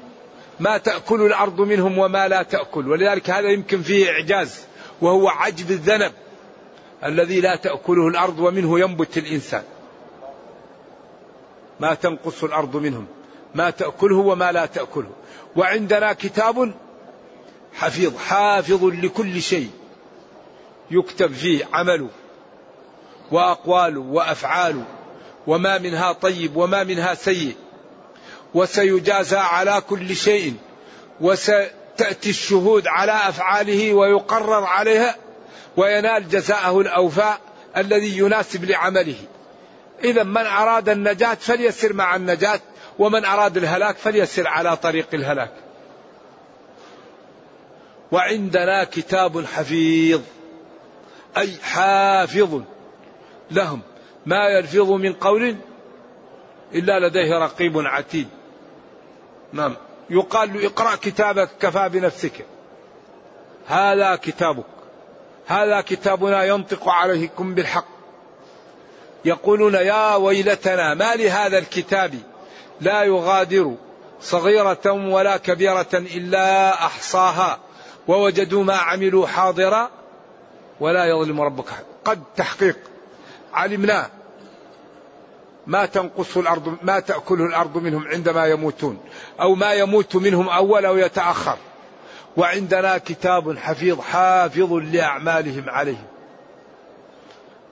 ما 0.60 0.78
تأكل 0.78 1.22
الأرض 1.22 1.62
منهم 1.62 1.98
وما 1.98 2.28
لا 2.28 2.44
تأكل. 2.44 2.90
ولذلك 2.90 3.30
هذا 3.30 3.50
يمكن 3.50 3.82
فيه 3.82 4.12
إعجاز 4.12 4.66
وهو 5.02 5.28
عجب 5.28 5.72
الذنب 5.72 6.12
الذي 7.04 7.42
لا 7.42 7.56
تأكله 7.56 8.08
الأرض 8.08 8.40
ومنه 8.40 8.80
ينبت 8.80 9.18
الإنسان. 9.18 9.64
ما 11.80 11.94
تنقص 11.94 12.44
الأرض 12.44 12.76
منهم 12.76 13.06
ما 13.56 13.70
تأكله 13.70 14.18
وما 14.18 14.52
لا 14.52 14.66
تأكله. 14.66 15.10
وعندنا 15.56 16.14
كتاب 16.14 16.74
حفيظ 17.74 18.18
حافظ 18.18 18.84
لكل 18.84 19.42
شيء. 19.42 19.70
يكتب 20.92 21.32
فيه 21.34 21.66
عمله 21.74 22.10
وأقواله 23.32 24.00
وأفعاله 24.00 24.84
وما 25.48 25.78
منها 25.78 26.12
طيب 26.12 26.58
وما 26.58 26.84
منها 26.84 27.14
سيء. 27.14 27.56
وسيجازى 28.58 29.38
على 29.38 29.82
كل 29.90 30.16
شيء 30.16 30.54
وستأتي 31.22 32.30
الشهود 32.30 32.88
على 32.88 33.12
أفعاله 33.12 33.94
ويقرر 33.94 34.64
عليها 34.64 35.16
وينال 35.78 36.30
جزاءه 36.30 36.82
الأوفاء 36.82 37.40
الذي 37.78 38.18
يناسب 38.18 38.66
لعمله. 38.66 39.16
إذا 40.04 40.24
من 40.24 40.46
أراد 40.46 40.90
النجاة 40.90 41.34
فليسر 41.34 41.94
مع 41.94 42.16
النجاة 42.16 42.60
ومن 43.00 43.26
أراد 43.26 43.58
الهلاك 43.58 43.98
فليسر 43.98 44.48
على 44.48 44.78
طريق 44.78 45.08
الهلاك. 45.14 45.52
وعندنا 48.12 48.84
كتاب 48.84 49.46
حفيظ 49.46 50.22
أي 51.38 51.58
حافظ 51.64 52.62
لهم. 53.52 53.82
ما 54.26 54.48
يلفظ 54.48 54.92
من 54.92 55.14
قول 55.14 55.56
إلا 56.74 57.08
لديه 57.08 57.40
رقيب 57.40 57.78
عتيد. 57.78 58.28
نعم. 59.54 59.76
يقال 60.10 60.54
له 60.54 60.66
اقرأ 60.66 60.96
كتابك 60.96 61.50
كفى 61.60 61.90
بنفسك. 61.90 62.46
هذا 63.68 64.16
كتابك. 64.16 64.66
هذا 65.48 65.82
كتابنا 65.82 66.44
ينطق 66.44 66.90
عليكم 66.90 67.56
بالحق. 67.56 67.86
يقولون 69.26 69.74
يا 69.74 70.16
ويلتنا 70.16 70.94
ما 70.94 71.16
لهذا 71.16 71.58
الكتاب؟ 71.58 72.14
لا 72.82 73.04
يغادر 73.04 73.76
صغيرة 74.22 74.92
ولا 74.92 75.38
كبيرة 75.38 75.94
إلا 75.94 76.74
أحصاها. 76.74 77.60
ووجدوا 78.08 78.64
ما 78.64 78.76
عملوا 78.76 79.28
حاضرا 79.28 79.90
ولا 80.80 81.06
يظلم 81.06 81.42
ربك 81.42 81.70
قد 82.06 82.24
تحقيق. 82.36 82.78
علمنا 83.54 84.17
ما 85.68 85.86
تنقص 85.86 86.38
الأرض 86.38 86.78
ما 86.84 87.00
تأكله 87.00 87.46
الأرض 87.46 87.78
منهم 87.78 88.08
عندما 88.08 88.46
يموتون 88.46 88.98
أو 89.42 89.56
ما 89.56 89.74
يموت 89.74 90.16
منهم 90.16 90.50
أول 90.50 90.86
أو 90.86 90.98
يتأخر. 90.98 91.58
وعندنا 92.38 92.98
كتاب 92.98 93.58
حفيظ 93.58 94.00
حافظ 94.00 94.74
لأعمالهم 94.74 95.70
عليهم 95.70 96.06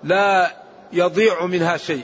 لا 0.03 0.55
يضيع 0.93 1.45
منها 1.45 1.77
شيء. 1.77 2.03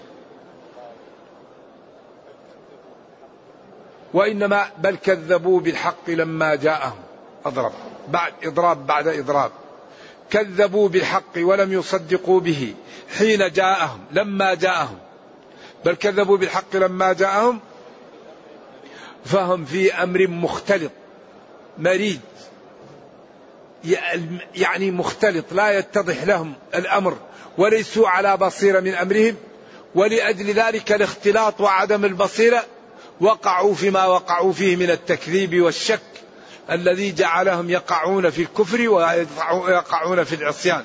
وإنما 4.13 4.65
بل 4.77 4.95
كذبوا 4.95 5.59
بالحق 5.59 6.09
لما 6.09 6.55
جاءهم. 6.55 6.99
أضرب. 7.45 7.71
بعد 8.07 8.33
إضراب 8.43 8.87
بعد 8.87 9.07
إضراب. 9.07 9.51
كذبوا 10.29 10.89
بالحق 10.89 11.37
ولم 11.37 11.73
يصدقوا 11.73 12.39
به 12.39 12.73
حين 13.17 13.51
جاءهم 13.51 13.99
لما 14.11 14.53
جاءهم. 14.53 14.97
بل 15.85 15.95
كذبوا 15.95 16.37
بالحق 16.37 16.75
لما 16.75 17.13
جاءهم. 17.13 17.59
فهم 19.25 19.65
في 19.65 19.93
أمر 19.93 20.27
مختلط 20.27 20.91
مريد 21.77 22.21
يعني 24.55 24.91
مختلط 24.91 25.45
لا 25.51 25.79
يتضح 25.79 26.23
لهم 26.23 26.53
الأمر 26.75 27.17
وليسوا 27.57 28.09
على 28.09 28.37
بصيرة 28.37 28.79
من 28.79 28.93
أمرهم 28.95 29.35
ولأجل 29.95 30.53
ذلك 30.53 30.91
الاختلاط 30.91 31.61
وعدم 31.61 32.05
البصيرة 32.05 32.65
وقعوا 33.21 33.73
فيما 33.73 34.05
وقعوا 34.05 34.53
فيه 34.53 34.75
من 34.75 34.89
التكذيب 34.89 35.61
والشك 35.61 36.01
الذي 36.71 37.11
جعلهم 37.11 37.69
يقعون 37.69 38.29
في 38.29 38.41
الكفر 38.41 38.89
ويقعون 38.89 40.23
في 40.23 40.35
العصيان. 40.35 40.83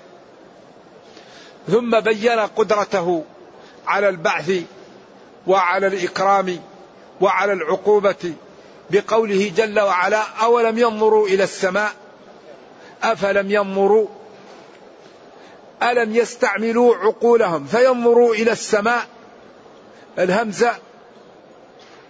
ثم 1.68 2.00
بين 2.00 2.38
قدرته 2.38 3.24
على 3.86 4.08
البعث 4.08 4.62
وعلى 5.46 5.86
الإكرام 5.86 6.58
وعلى 7.20 7.52
العقوبة 7.52 8.34
بقوله 8.90 9.52
جل 9.56 9.80
وعلا 9.80 10.22
أولم 10.42 10.78
ينظروا 10.78 11.28
إلى 11.28 11.44
السماء؟ 11.44 11.92
أفلم 13.02 13.50
ينظروا؟ 13.50 14.08
ألم 15.82 16.16
يستعملوا 16.16 16.96
عقولهم 16.96 17.66
فينظروا 17.66 18.34
إلى 18.34 18.52
السماء؟ 18.52 19.06
الهمزة 20.18 20.72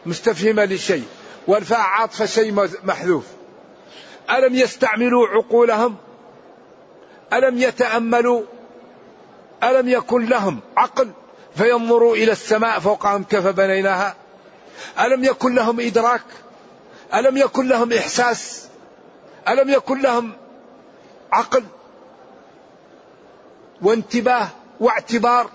مستفهمة 0.07 0.65
لشيء 0.65 1.05
والفاء 1.47 1.81
عاطفة 1.81 2.27
شيء 2.27 2.69
محذوف. 2.85 3.25
ألم 4.31 4.55
يستعملوا 4.55 5.27
عقولهم؟ 5.29 5.97
ألم 7.33 7.59
يتأملوا؟ 7.59 8.43
ألم 9.63 9.89
يكن 9.89 10.27
لهم 10.27 10.61
عقل؟ 10.77 11.11
فينظروا 11.57 12.17
إلى 12.17 12.33
السماء 12.33 12.81
فوقهم 12.81 13.25
كيف 13.25 13.47
بنيناها؟ 13.47 14.15
ألم 15.01 15.25
يكن 15.25 15.55
لهم 15.55 15.81
إدراك؟ 15.81 16.25
ألم 17.15 17.37
يكن 17.37 17.69
لهم 17.69 17.93
إحساس؟ 17.93 18.69
ألم 19.49 19.71
يكن 19.71 20.03
لهم 20.03 20.33
عقل 21.33 21.65
وانتباه 23.83 24.49
واعتبار؟ 24.81 25.51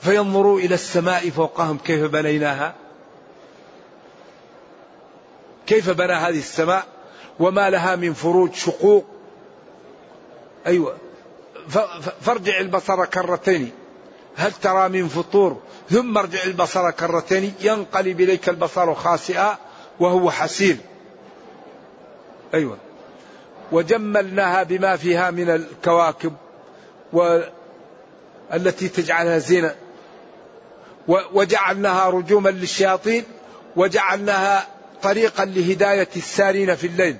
فينظروا 0.00 0.60
إلى 0.60 0.74
السماء 0.74 1.30
فوقهم 1.30 1.78
كيف 1.78 2.04
بنيناها؟ 2.04 2.74
كيف 5.66 5.90
بنى 5.90 6.12
هذه 6.12 6.38
السماء؟ 6.38 6.86
وما 7.40 7.70
لها 7.70 7.96
من 7.96 8.12
فروج 8.12 8.54
شقوق؟ 8.54 9.06
أيوة. 10.66 10.96
فارجع 12.20 12.60
البصر 12.60 13.04
كرتين. 13.04 13.79
هل 14.36 14.52
ترى 14.52 14.88
من 14.88 15.08
فطور؟ 15.08 15.60
ثم 15.90 16.18
ارجع 16.18 16.44
البصر 16.44 16.90
كرتين 16.90 17.54
ينقلب 17.60 18.20
إليك 18.20 18.48
البصر 18.48 18.94
خاسئا 18.94 19.58
وهو 20.00 20.30
حسير 20.30 20.76
أيوة. 22.54 22.78
وجملناها 23.72 24.62
بما 24.62 24.96
فيها 24.96 25.30
من 25.30 25.50
الكواكب 25.50 26.32
والتي 27.12 28.88
تجعلها 28.88 29.38
زينة. 29.38 29.74
وجعلناها 31.08 32.10
رجوما 32.10 32.50
للشياطين 32.50 33.24
وجعلناها 33.76 34.66
طريقا 35.02 35.44
لهداية 35.44 36.08
السارين 36.16 36.74
في 36.74 36.86
الليل. 36.86 37.16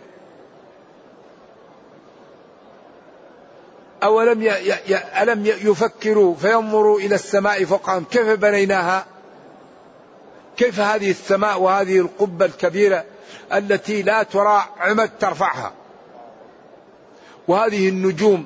أولم. 4.02 4.42
ألم 5.22 5.46
يفكروا 5.46 6.34
فينظروا 6.34 7.00
إلى 7.00 7.14
السماء 7.14 7.64
فوقهم؟ 7.64 8.04
كيف 8.04 8.28
بنيناها؟ 8.28 9.06
كيف 10.56 10.80
هذه 10.80 11.10
السماء 11.10 11.60
وهذه 11.60 11.98
القبة 11.98 12.44
الكبيرة 12.44 13.04
التي 13.52 14.02
لا 14.02 14.22
ترى 14.22 14.64
عمد 14.80 15.10
ترفعها؟ 15.20 15.72
وهذه 17.48 17.88
النجوم 17.88 18.44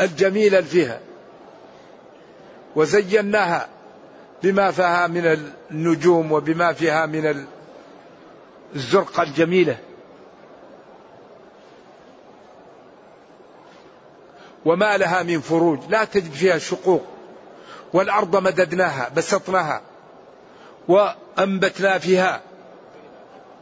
الجميلة 0.00 0.60
فيها. 0.60 1.00
وزيناها 2.76 3.68
بما 4.42 4.70
فيها 4.70 5.06
من 5.06 5.52
النجوم 5.70 6.32
وبما 6.32 6.72
فيها 6.72 7.06
من 7.06 7.46
الزرقة 8.74 9.22
الجميلة. 9.22 9.76
وما 14.64 14.96
لها 14.96 15.22
من 15.22 15.40
فروج 15.40 15.78
لا 15.88 16.04
تجد 16.04 16.32
فيها 16.32 16.58
شقوق. 16.58 17.02
والأرض 17.92 18.36
مددناها 18.36 19.10
بسطناها 19.16 19.80
وأنبتنا 20.88 21.98
فيها 21.98 22.40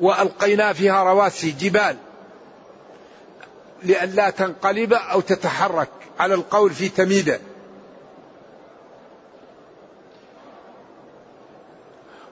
وألقينا 0.01 0.73
فيها 0.73 1.03
رواسي 1.03 1.51
جبال 1.51 1.97
لئلا 3.83 4.31
تنقلب 4.31 4.93
أو 4.93 5.21
تتحرك 5.21 5.89
على 6.19 6.35
القول 6.35 6.71
في 6.71 6.89
تميدة. 6.89 7.41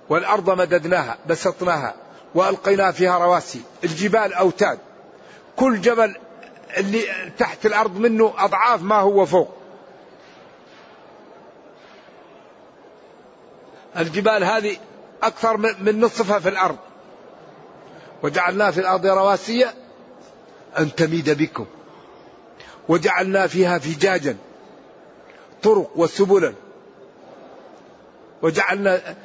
والأرض 0.09 0.51
مددناها 0.51 1.19
بسطناها 1.29 1.95
وألقينا 2.35 2.93
فيها 2.93 3.19
رواسي. 3.19 3.61
الجبال 3.85 4.33
أوتاد. 4.33 4.79
كل 5.57 5.81
جبل 5.81 6.17
اللي 6.77 7.03
تحت 7.39 7.67
الأرض 7.67 7.97
منه 7.97 8.33
أضعاف 8.39 8.83
ما 8.83 8.97
هو 8.97 9.27
فوق. 9.27 9.57
الجبال 13.97 14.45
هذه 14.45 14.77
أكثر 15.23 15.57
من 15.57 16.01
نصفها 16.01 16.39
في 16.39 16.49
الأرض. 16.49 16.77
وجعلنا 18.23 18.71
في 18.71 18.81
الأرض 18.81 19.07
رواسي 19.07 19.67
أن 20.79 20.95
تميد 20.95 21.31
بكم. 21.31 21.67
وجعلنا 22.89 23.47
فيها 23.47 23.79
فجاجا 23.79 24.37
طرق 25.63 25.91
وسبلا. 25.97 26.55
وجعلنا 28.43 29.17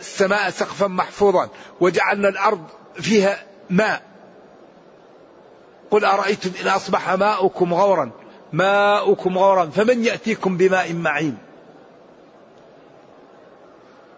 السماء 0.00 0.50
سقفا 0.50 0.86
محفوظا. 0.86 1.48
وجعلنا 1.80 2.28
الأرض 2.28 2.64
فيها 2.94 3.46
ماء. 3.70 4.09
قل 5.90 6.04
أرأيتم 6.04 6.50
إن 6.62 6.68
أصبح 6.68 7.10
ماؤكم 7.10 7.74
غورا؟ 7.74 8.10
ماؤكم 8.52 9.38
غورا. 9.38 9.66
فمن 9.66 10.04
يأتيكم 10.04 10.56
بماء 10.56 10.92
معين؟ 10.92 11.38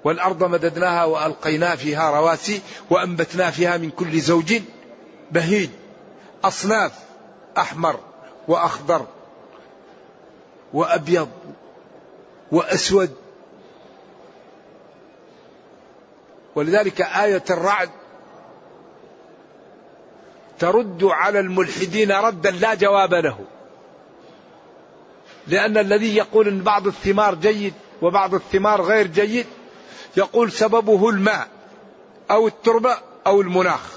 والأرض 0.05 0.45
مددناها 0.45 1.05
وألقينا 1.05 1.77
فيها 1.77 2.11
رواسي 2.11 2.61
وأنبتنا 2.91 3.51
فيها 3.51 3.77
من 3.77 3.91
كل 3.91 4.21
زوج 4.21 4.55
بهيج. 5.31 5.71
أصناف 6.45 6.93
أحمر 7.59 8.01
وأخضر 8.49 9.07
وأبيض 10.73 11.29
وأسود. 12.53 13.11
ولذلك 16.55 17.01
آية 17.01 17.45
الرعد 17.51 17.91
ترد 20.59 21.05
على 21.05 21.41
الملحدين 21.41 22.13
ردا 22.13 22.51
لا 22.51 22.75
جواب 22.75 23.15
له. 23.15 23.39
لأن 25.47 25.79
الذي 25.79 26.17
يقول 26.17 26.49
أن 26.49 26.61
بعض 26.63 26.87
الثمار 26.87 27.35
جيد 27.35 27.75
وبعض 28.03 28.35
الثمار 28.35 28.83
غير 28.83 29.07
جيد 29.07 29.47
يقول 30.17 30.53
سببه 30.53 31.09
الماء 31.09 31.49
أو 32.31 32.47
التربة 32.47 32.97
أو 33.27 33.41
المناخ. 33.41 33.97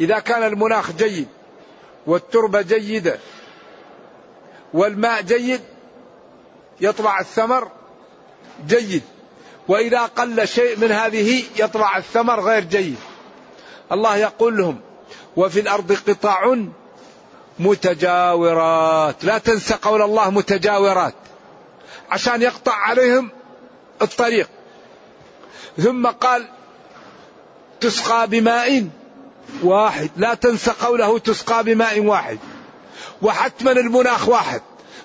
إذا 0.00 0.18
كان 0.18 0.42
المناخ 0.42 0.92
جيد 0.92 1.28
والتربة 2.06 2.62
جيدة 2.62 3.18
والماء 4.74 5.22
جيد 5.22 5.60
يطلع 6.80 7.20
الثمر 7.20 7.70
جيد. 8.66 9.02
وإذا 9.68 10.06
قل 10.06 10.48
شيء 10.48 10.78
من 10.78 10.92
هذه 10.92 11.44
يطلع 11.56 11.96
الثمر 11.96 12.40
غير 12.40 12.64
جيد. 12.64 12.96
الله 13.92 14.16
يقول 14.16 14.56
لهم 14.56 14.80
وفي 15.36 15.60
الأرض 15.60 15.92
قطع 16.08 16.56
متجاورات. 17.58 19.24
لا 19.24 19.38
تنسى 19.38 19.74
قول 19.74 20.02
الله 20.02 20.30
متجاورات. 20.30 21.14
عشان 22.10 22.42
يقطع 22.42 22.72
عليهم 22.72 23.30
الطريق. 24.02 24.48
ثم 25.78 26.06
قال 26.06 26.48
تسقى 27.80 28.26
بماء 28.26 28.88
واحد. 29.62 30.10
لا 30.16 30.34
تنسى 30.34 30.70
قوله 30.70 31.18
تسقى 31.18 31.64
بماء 31.64 32.00
واحد. 32.00 32.38
وحتما 33.22 33.72
المناخ 33.72 34.28
واحد. 34.28 34.62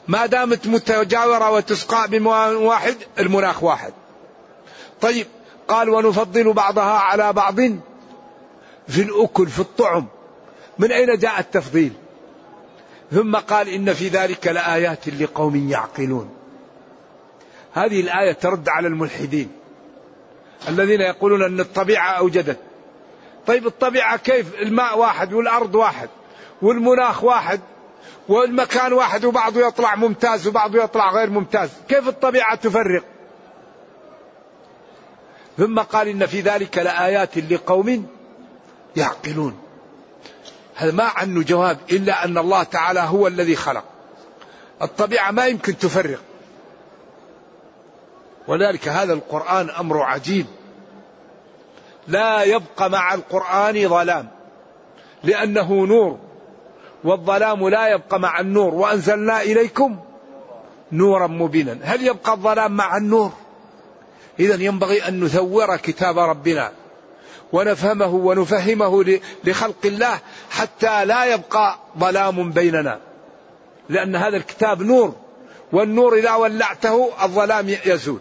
ما 0.07 0.25
دامت 0.25 0.67
متجاورة 0.67 1.51
وتسقى 1.51 2.07
بماء 2.07 2.53
واحد 2.53 2.95
المناخ 3.19 3.63
واحد. 3.63 3.93
طيب 5.01 5.27
قال 5.67 5.89
ونفضل 5.89 6.53
بعضها 6.53 6.99
على 6.99 7.33
بعض. 7.33 7.59
في 8.87 9.01
الأكل 9.01 9.47
في 9.47 9.59
الطعم. 9.59 10.07
من 10.79 10.91
أين 10.91 11.17
جاء 11.17 11.39
التفضيل؟ 11.39 11.93
ثم 13.11 13.35
قال 13.35 13.69
إن 13.69 13.93
في 13.93 14.07
ذلك 14.07 14.47
لآيات 14.47 15.09
لقوم 15.09 15.69
يعقلون. 15.69 16.29
هذه 17.73 17.99
الآية 18.01 18.31
ترد 18.31 18.69
على 18.69 18.87
الملحدين 18.87 19.51
الذين 20.67 21.01
يقولون 21.01 21.43
أن 21.43 21.59
الطبيعة 21.59 22.11
أوجدت. 22.11 22.59
طيب 23.47 23.67
الطبيعة 23.67 24.17
كيف؟ 24.17 24.55
الماء 24.61 24.97
واحد 24.97 25.33
والأرض 25.33 25.75
واحد 25.75 26.09
والمناخ 26.61 27.23
واحد 27.23 27.59
والمكان 28.27 28.93
واحد 28.93 29.25
وبعضه 29.25 29.67
يطلع 29.67 29.95
ممتاز 29.95 30.47
وبعضه 30.47 30.83
يطلع 30.83 31.11
غير 31.11 31.29
ممتاز. 31.29 31.69
كيف 31.89 32.07
الطبيعة 32.07 32.55
تفرق؟ 32.55 33.03
ثم 35.57 35.79
قال 35.79 36.07
إن 36.07 36.25
في 36.25 36.41
ذلك 36.41 36.77
لآيات 36.77 37.37
لقوم 37.37 38.07
يعقلون. 38.95 39.57
هذا 40.75 40.91
ما 40.91 41.03
عنه 41.03 41.43
جواب 41.43 41.77
إلا 41.91 42.25
أن 42.25 42.37
الله 42.37 42.63
تعالى 42.63 42.99
هو 42.99 43.27
الذي 43.27 43.55
خلق. 43.55 43.83
الطبيعة 44.81 45.31
ما 45.31 45.47
يمكن 45.47 45.77
تفرق. 45.77 46.19
ولذلك 48.47 48.87
هذا 48.87 49.13
القرآن 49.13 49.69
أمر 49.69 50.01
عجيب. 50.01 50.45
لا 52.07 52.43
يبقى 52.43 52.89
مع 52.89 53.13
القرآن 53.13 53.89
ظلام. 53.89 54.27
لأنه 55.23 55.85
نور. 55.85 56.19
والظلام 57.03 57.69
لا 57.69 57.87
يبقى 57.87 58.19
مع 58.19 58.39
النور. 58.39 58.73
وأنزلنا 58.73 59.41
إليكم 59.41 59.99
نورا 60.91 61.27
مبينا. 61.27 61.77
هل 61.83 62.07
يبقى 62.07 62.33
الظلام 62.33 62.71
مع 62.71 62.97
النور؟ 62.97 63.31
إذا 64.39 64.63
ينبغي 64.63 65.07
أن 65.07 65.23
نثور 65.23 65.77
كتاب 65.77 66.19
ربنا. 66.19 66.71
ونفهمه 67.53 68.15
ونفهمه 68.15 69.19
لخلق 69.43 69.85
الله 69.85 70.19
حتى 70.49 71.05
لا 71.05 71.25
يبقى 71.25 71.79
ظلام 71.99 72.51
بيننا. 72.51 72.99
لأن 73.89 74.15
هذا 74.15 74.37
الكتاب 74.37 74.81
نور 74.81 75.15
والنور 75.71 76.17
إذا 76.17 76.33
ولعته 76.33 77.23
الظلام 77.23 77.69
يزول. 77.69 78.19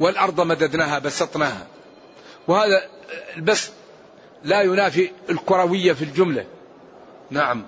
والأرض 0.00 0.40
مددناها 0.40 0.98
بسطناها. 0.98 1.66
وهذا 2.48 2.88
البسط 3.36 3.72
لا 4.44 4.62
ينافي 4.62 5.10
الكروية 5.30 5.92
في 5.92 6.04
الجملة. 6.04 6.46
نعم. 7.30 7.66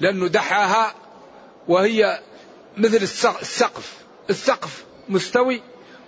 لأنه 0.00 0.28
دحاها 0.28 0.94
وهي 1.68 2.20
مثل 2.76 2.96
السقف. 2.96 3.94
السقف 4.30 4.84
مستوي 5.08 5.62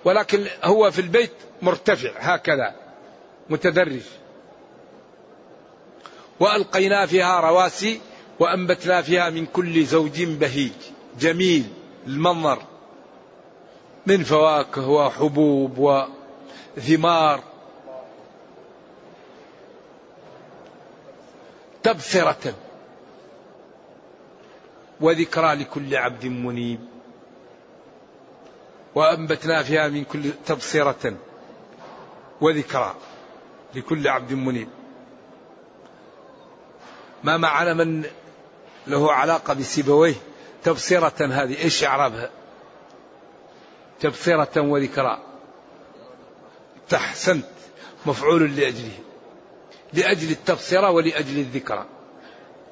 ولكن 0.04 0.46
هو 0.64 0.90
في 0.90 1.00
البيت 1.00 1.32
مرتفع 1.62 2.10
هكذا 2.16 2.74
متدرج. 3.50 4.02
وألقينا 6.40 7.06
فيها 7.06 7.40
رواسي 7.40 8.00
وأنبتنا 8.40 9.02
فيها 9.02 9.30
من 9.30 9.46
كل 9.46 9.84
زوج 9.84 10.22
بهيج. 10.22 10.72
جميل 11.18 11.64
المنظر. 12.06 12.62
من 14.06 14.22
فواكه 14.24 14.88
وحبوب 14.88 16.06
وثمار. 16.76 17.40
تبصرة. 21.82 22.54
وذكرى 25.00 25.54
لكل 25.54 25.96
عبد 25.96 26.26
منيب. 26.26 26.93
وأنبتنا 28.94 29.62
فيها 29.62 29.88
من 29.88 30.04
كل 30.04 30.30
تبصرة 30.46 31.16
وذكرى 32.40 32.94
لكل 33.74 34.08
عبد 34.08 34.32
منيب. 34.32 34.68
ما 37.24 37.36
معنا 37.36 37.74
من 37.74 38.04
له 38.86 39.12
علاقة 39.12 39.54
بسيبويه 39.54 40.14
تبصرة 40.64 41.26
هذه؟ 41.26 41.62
إيش 41.62 41.84
إعرابها؟ 41.84 42.30
تبصرة 44.00 44.60
وذكرى. 44.60 45.18
تحسنت 46.88 47.46
مفعول 48.06 48.56
لأجله. 48.56 48.98
لأجل 49.92 50.30
التبصرة 50.30 50.90
ولأجل 50.90 51.38
الذكرى. 51.38 51.86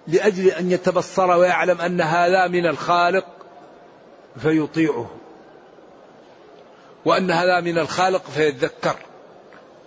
لأجل 0.07 0.49
أن 0.49 0.71
يتبصر 0.71 1.31
ويعلم 1.31 1.81
أن 1.81 2.01
هذا 2.01 2.49
من 2.49 2.67
الخالق 2.67 3.27
فيطيعه. 4.39 5.22
وأن 7.05 7.31
هذا 7.31 7.61
من 7.61 7.79
الخالق 7.79 8.31
فيتذكر 8.31 8.97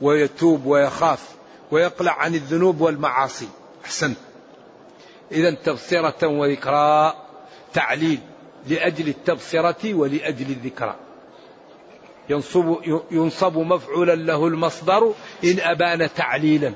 ويتوب 0.02 0.66
ويخاف 0.66 1.30
ويقلع 1.72 2.14
عن 2.14 2.36
الذنوب 2.36 2.82
والمعاصي. 2.82 3.48
أحسنت 3.86 4.18
إذا 5.32 5.52
تبصرة 5.52 6.28
وذكرى 6.28 7.16
تعليل 7.74 8.20
لأجل 8.68 9.08
التبصرة 9.08 9.94
ولأجل 9.94 10.46
الذكرى. 10.50 10.96
ينصب, 12.30 12.76
ينصب 13.12 13.58
مفعولا 13.58 14.16
له 14.16 14.48
المصدر 14.48 15.14
إن 15.44 15.60
أبان 15.60 16.14
تعليلا. 16.14 16.74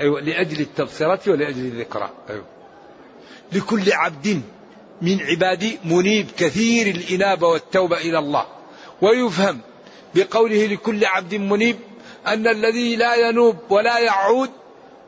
أيوة 0.00 0.20
لأجل 0.20 0.60
التبصرة 0.60 1.20
ولأجل 1.30 1.60
الذكرى. 1.60 2.10
أيوة. 2.30 2.44
لكل 3.52 3.92
عبد 3.92 4.42
من 5.02 5.20
عبادي 5.20 5.78
منيب 5.84 6.26
كثير 6.38 6.86
الإنابة 6.86 7.48
والتوبة 7.48 7.96
إلى 7.96 8.18
الله. 8.18 8.46
ويفهم 9.02 9.60
بقوله 10.14 10.66
لكل 10.66 11.04
عبد 11.04 11.34
منيب 11.34 11.76
أن 12.26 12.46
الذي 12.46 12.96
لا 12.96 13.14
ينوب 13.28 13.56
ولا 13.70 13.98
يعود 13.98 14.50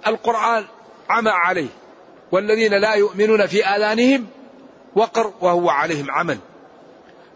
القرآن 0.06 0.64
عمى 1.10 1.30
عليه 1.30 1.68
والذين 2.32 2.74
لا 2.74 2.94
يؤمنون 2.94 3.46
في 3.46 3.66
آذانهم 3.66 4.26
وقر 4.96 5.32
وهو 5.40 5.70
عليهم 5.70 6.10
عمل. 6.10 6.38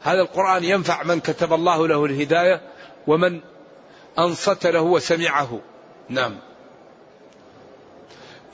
هذا 0.03 0.21
القرآن 0.21 0.64
ينفع 0.64 1.03
من 1.03 1.21
كتب 1.21 1.53
الله 1.53 1.88
له 1.88 2.05
الهداية 2.05 2.61
ومن 3.07 3.40
أنصت 4.18 4.66
له 4.66 4.81
وسمعه. 4.81 5.61
نعم. 6.09 6.37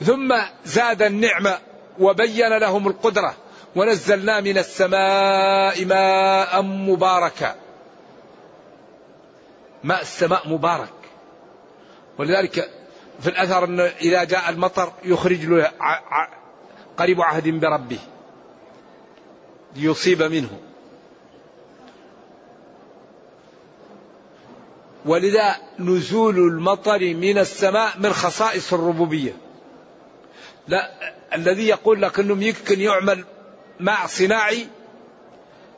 ثم 0.03 0.35
زاد 0.65 1.01
النعمة 1.01 1.57
وبين 1.99 2.57
لهم 2.57 2.87
القدرة 2.87 3.35
ونزلنا 3.75 4.41
من 4.41 4.57
السماء 4.57 5.85
ماء 5.85 6.61
مباركا. 6.61 7.64
ماء 9.85 10.01
السماء 10.01 10.49
مبارك. 10.49 10.93
ولذلك 12.17 12.69
في 13.19 13.29
الأثر 13.29 13.63
أنه 13.63 13.83
إذا 13.83 14.23
جاء 14.23 14.49
المطر 14.49 14.93
يخرج 15.03 15.45
له 15.45 15.71
قريب 16.97 17.21
عهد 17.21 17.47
بربه. 17.47 17.99
ليصيب 19.75 20.23
منه. 20.23 20.59
ولذا 25.05 25.55
نزول 25.79 26.37
المطر 26.37 26.99
من 27.13 27.37
السماء 27.37 27.99
من 27.99 28.13
خصائص 28.13 28.73
الربوبية. 28.73 29.37
لا 30.67 30.91
الذي 31.33 31.67
يقول 31.67 32.01
لك 32.01 32.19
انه 32.19 32.43
يمكن 32.43 32.81
يعمل 32.81 33.25
ماء 33.79 34.07
صناعي 34.07 34.67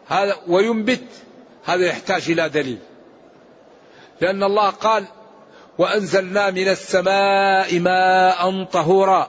هذا 0.08 0.36
وينبت 0.48 1.08
هذا 1.66 1.86
يحتاج 1.86 2.32
إلى 2.32 2.50
دليل. 2.50 2.80
لأن 4.22 4.44
الله 4.44 4.70
قال 4.70 5.06
وأنزلنا 5.78 6.52
من 6.52 6.68
السماء 6.68 7.80
ماء 7.80 8.64
طهورا 8.64 9.28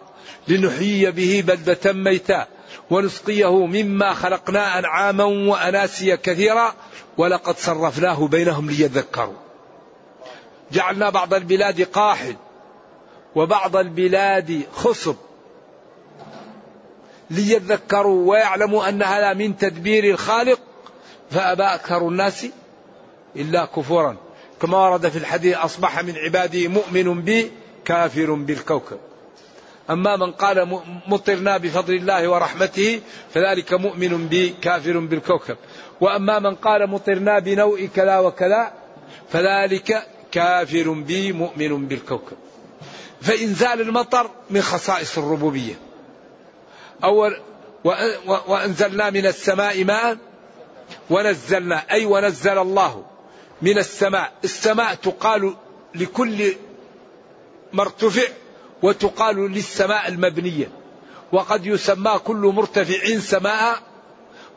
لنحيي 0.48 1.11
به 1.11 1.44
بلدة 1.46 1.92
ميتا 1.92 2.46
ونسقيه 2.90 3.66
مما 3.66 4.14
خلقنا 4.14 4.79
أنعاما 4.79 5.24
وأناسيا 5.24 6.16
كثيرا 6.22 6.74
ولقد 7.18 7.57
صرفناه 7.57 8.27
بينهم 8.27 8.70
ليذكروا. 8.70 9.35
جعلنا 10.72 11.11
بعض 11.11 11.35
البلاد 11.35 11.83
قاحل 11.83 12.37
وبعض 13.35 13.77
البلاد 13.77 14.62
خصب 14.72 15.16
ليذكروا 17.31 18.31
ويعلموا 18.31 18.88
أن 18.88 19.03
هذا 19.03 19.33
من 19.35 19.57
تدبير 19.57 20.05
الخالق. 20.05 20.61
فأبى 21.31 21.62
أكثر 21.62 22.09
الناس 22.09 22.46
إلا 23.37 23.64
كفورا. 23.64 24.16
كما 24.62 24.79
ورد 24.79 25.09
في 25.09 25.18
الحديث 25.18 25.57
أصبح 25.57 26.03
من 26.03 26.16
عبادي 26.16 26.68
مؤمن 26.68 27.23
بي 27.23 27.53
كافر 27.85 28.33
بالكوكب. 28.33 28.99
أما 29.90 30.16
من 30.16 30.33
قال 30.33 30.81
مطرنا 31.07 31.57
بفضل 31.57 31.94
الله 31.94 32.29
ورحمته 32.29 33.01
فذلك 33.35 33.75
مؤمن 33.75 34.29
بي 34.29 34.55
كافر 34.62 34.99
بالكوكب. 34.99 35.57
وأما 36.01 36.38
من 36.38 36.55
قال 36.55 36.90
مطرنا 36.90 37.38
بنوء 37.38 37.88
كذا 37.97 38.18
وكذا 38.18 38.73
فذلك 39.33 40.07
كافر 40.33 40.90
بي 40.90 41.33
مؤمن 41.33 41.88
بالكوكب. 41.88 42.37
فإنزال 43.21 43.81
المطر 43.81 44.31
من 44.51 44.62
خصائص 44.62 45.18
الربوبية. 45.18 45.75
أول 47.05 47.40
وأنزلنا 48.47 49.11
من 49.11 49.27
السماء 49.27 49.85
ماء 49.85 50.16
ونزلنا 51.11 51.85
أي 51.90 52.05
ونزل 52.05 52.59
الله. 52.59 53.05
من 53.62 53.79
السماء. 53.79 54.33
السماء 54.44 54.94
تقال 54.94 55.55
لكل 55.94 56.55
مرتفع 57.73 58.29
وتقال 58.83 59.53
للسماء 59.53 60.09
المبنية. 60.09 60.71
وقد 61.33 61.66
يسمى 61.66 62.18
كل 62.25 62.37
مرتفع 62.37 63.18
سماء 63.18 63.83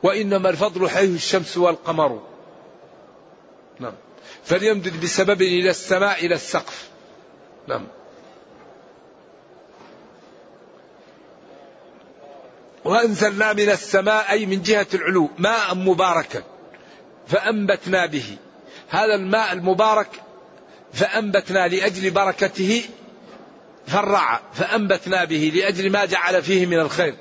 وإنما 0.03 0.49
الفضل 0.49 0.89
حيث 0.89 1.15
الشمس 1.15 1.57
والقمر. 1.57 2.21
نعم. 3.79 3.93
فليمدد 4.43 5.01
بسبب 5.01 5.41
إلى 5.41 5.69
السماء 5.69 6.25
إلى 6.25 6.35
السقف. 6.35 6.89
نعم. 7.67 7.87
وأنزلنا 12.85 13.53
من 13.53 13.69
السماء 13.69 14.31
أي 14.31 14.45
من 14.45 14.61
جهة 14.61 14.87
العلو 14.93 15.29
ماء 15.37 15.75
مباركا 15.75 16.43
فأنبتنا 17.27 18.05
به. 18.05 18.37
هذا 18.91 19.15
الماء 19.15 19.53
المبارك 19.53 20.07
فأنبتنا 20.93 21.67
لأجل 21.67 22.11
بركته 22.11 22.83
فرع 23.87 24.41
فأنبتنا 24.53 25.25
به 25.25 25.51
لأجل 25.55 25.91
ما 25.91 26.05
جعل 26.05 26.43
فيه 26.43 26.65
من 26.65 26.79
الخير. 26.79 27.15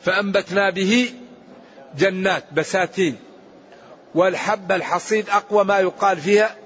فأنبتنا 0.00 0.70
به 0.70 1.12
جنات 1.96 2.44
بساتين. 2.52 3.16
والحب 4.14 4.72
الحصيد 4.72 5.30
أقوى 5.30 5.64
ما 5.64 5.78
يقال 5.78 6.20
فيها 6.20 6.56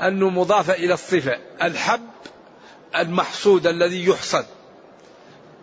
أنه 0.00 0.30
مضاف 0.30 0.70
إلى 0.70 0.94
الصفة. 0.94 1.38
الحب 1.62 2.08
المحصود 2.96 3.66
الذي 3.66 4.04
يحصد 4.04 4.46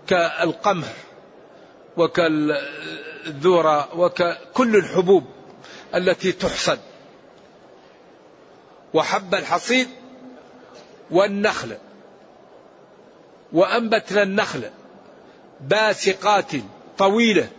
كالقمح 0.07 0.93
وكالذرة 1.97 3.95
وكل 3.95 4.75
الحبوب 4.75 5.23
التي 5.95 6.31
تحصد. 6.31 6.79
وحب 8.93 9.35
الحصيد 9.35 9.87
والنخل 11.11 11.77
وأنبتنا 13.53 14.23
النخل 14.23 14.69
باسقات 15.61 16.51
طويلة 16.97 17.49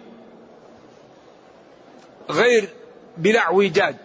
غير 2.31 2.69
بلا 3.17 3.41
اعوجاج 3.41 3.97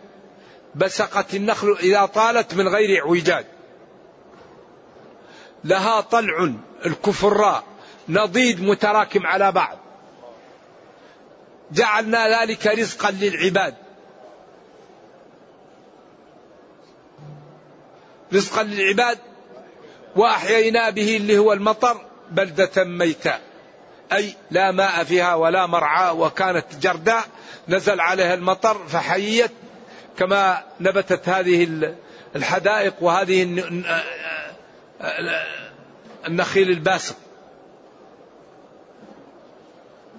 بسقت 0.75 1.35
النخل 1.35 1.77
إذا 1.79 2.05
طالت 2.05 2.53
من 2.53 2.67
غير 2.67 2.99
اعوجاج 2.99 3.45
لها 5.63 6.01
طلع 6.01 6.53
الكفراء 6.85 7.63
نضيد 8.09 8.61
متراكم 8.61 9.27
على 9.27 9.51
بعض. 9.51 9.77
جعلنا 11.71 12.41
ذلك 12.41 12.67
رزقا 12.67 13.11
للعباد. 13.11 13.75
رزقا 18.33 18.63
للعباد 18.63 19.17
وأحيينا 20.15 20.89
به 20.89 21.17
اللي 21.17 21.37
هو 21.37 21.53
المطر 21.53 22.01
بلدة 22.31 22.83
ميتا 22.83 23.39
أي 24.13 24.33
لا 24.51 24.71
ماء 24.71 25.03
فيها 25.03 25.35
ولا 25.35 25.65
مرعى 25.65 26.11
وكانت 26.11 26.65
جرداء 26.81 27.23
نزل 27.67 27.99
عليها 27.99 28.33
المطر 28.33 28.87
فحيت 28.87 29.51
كما 30.17 30.63
نبتت 30.79 31.29
هذه 31.29 31.67
الحدائق 32.35 32.93
وهذه 33.01 33.43
النخيل 36.27 36.69
الباسق 36.69 37.15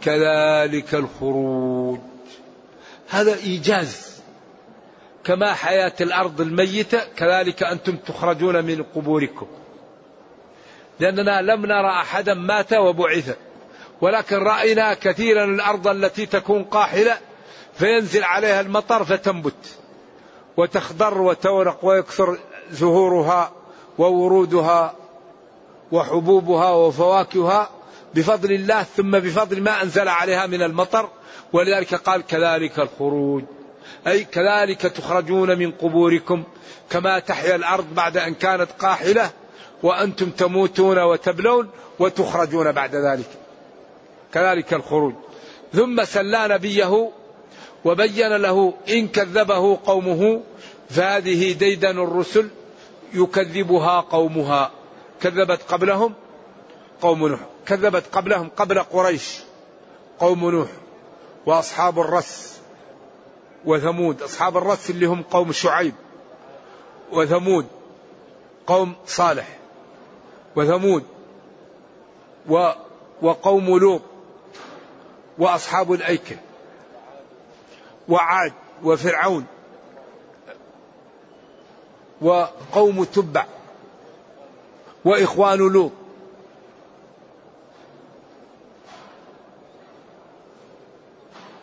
كذلك 0.03 0.94
الخروج. 0.94 1.99
هذا 3.09 3.35
إيجاز. 3.35 4.10
كما 5.24 5.52
حياة 5.54 5.92
الأرض 6.00 6.40
الميتة 6.40 7.00
كذلك 7.16 7.62
أنتم 7.62 7.96
تخرجون 7.96 8.64
من 8.64 8.83
قبوركم. 8.94 9.46
لأننا 11.00 11.42
لم 11.42 11.66
نرى 11.66 11.90
أحدا 11.90 12.35
مات 12.35 12.72
وبعث. 12.72 13.37
ولكن 14.00 14.37
رأينا 14.37 14.94
كثيرا 14.94 15.44
الأرض 15.44 15.88
التي 15.88 16.26
تكون 16.26 16.64
قاحلة 16.64 17.18
فينزل 17.74 18.24
عليها 18.24 18.61
المطر 18.61 19.04
فتنبت. 19.04 19.76
وتخضر 20.56 21.22
وتورق 21.22 21.85
ويكثر 21.85 22.38
زهورها 22.70 23.52
وورودها 23.98 24.94
وحبوبها 25.92 26.70
وفواكهها 26.70 27.70
بفضل 28.14 28.52
الله 28.52 28.83
ثم 28.83 29.11
بفضل 29.11 29.62
ما 29.62 29.83
أنزل 29.83 30.09
عليها 30.09 30.46
من 30.46 30.62
المطر. 30.62 31.09
ولذلك 31.52 31.94
قال 31.94 32.26
كذلك 32.26 32.78
الخروج. 32.78 33.44
أي 34.06 34.24
كذلك 34.24 34.80
تخرجون 34.80 35.58
من 35.58 35.70
قبوركم 35.70 36.42
كما 36.90 37.18
تحيا 37.18 37.56
الأرض 37.56 37.94
بعد 37.94 38.16
أن 38.16 38.34
كانت 38.34 38.68
قاحلة 38.78 39.30
وأنتم 39.82 40.30
تموتون 40.30 40.98
وتبلون 40.98 41.70
وتخرجون 41.98 42.72
بعد 42.72 42.94
ذلك. 42.96 43.28
كذلك 44.34 44.74
الخروج. 44.74 45.14
ثم 45.72 46.04
سلى 46.04 46.48
نبيه 46.48 47.10
وبين 47.84 48.36
له 48.36 48.74
إن 48.88 49.08
كذبه 49.08 49.78
قومه 49.86 50.42
فهذه 50.90 51.52
ديدن 51.52 51.98
الرسل 51.98 52.48
يكذبها 53.14 54.00
قومها. 54.00 54.70
كذبت 55.22 55.60
قبلهم 55.68 56.14
قوم 57.02 57.28
نوح. 57.28 57.40
كذبت 57.66 58.04
قبلهم 58.12 58.48
قبل 58.56 58.78
قريش 58.78 59.38
قوم 60.18 60.50
نوح 60.50 60.68
وأصحاب 61.46 62.00
الرس. 62.00 62.60
وثمود 63.64 64.23
أصحاب 64.23 64.57
الرس 64.57 64.90
اللي 64.90 65.07
هم 65.07 65.23
قوم 65.23 65.53
شعيب 65.53 65.94
وثمود 67.12 67.66
قوم 68.66 68.94
صالح 69.07 69.59
وثمود 70.57 71.05
و 72.49 72.70
وقوم 73.23 73.79
لوط 73.79 74.03
وأصحاب 75.38 75.92
الأيكة 75.92 76.37
وعاد 78.09 78.53
وفرعون 78.83 79.46
وقوم 82.20 83.05
تبع 83.05 83.46
وإخوان 85.05 85.59
لوط. 85.59 85.92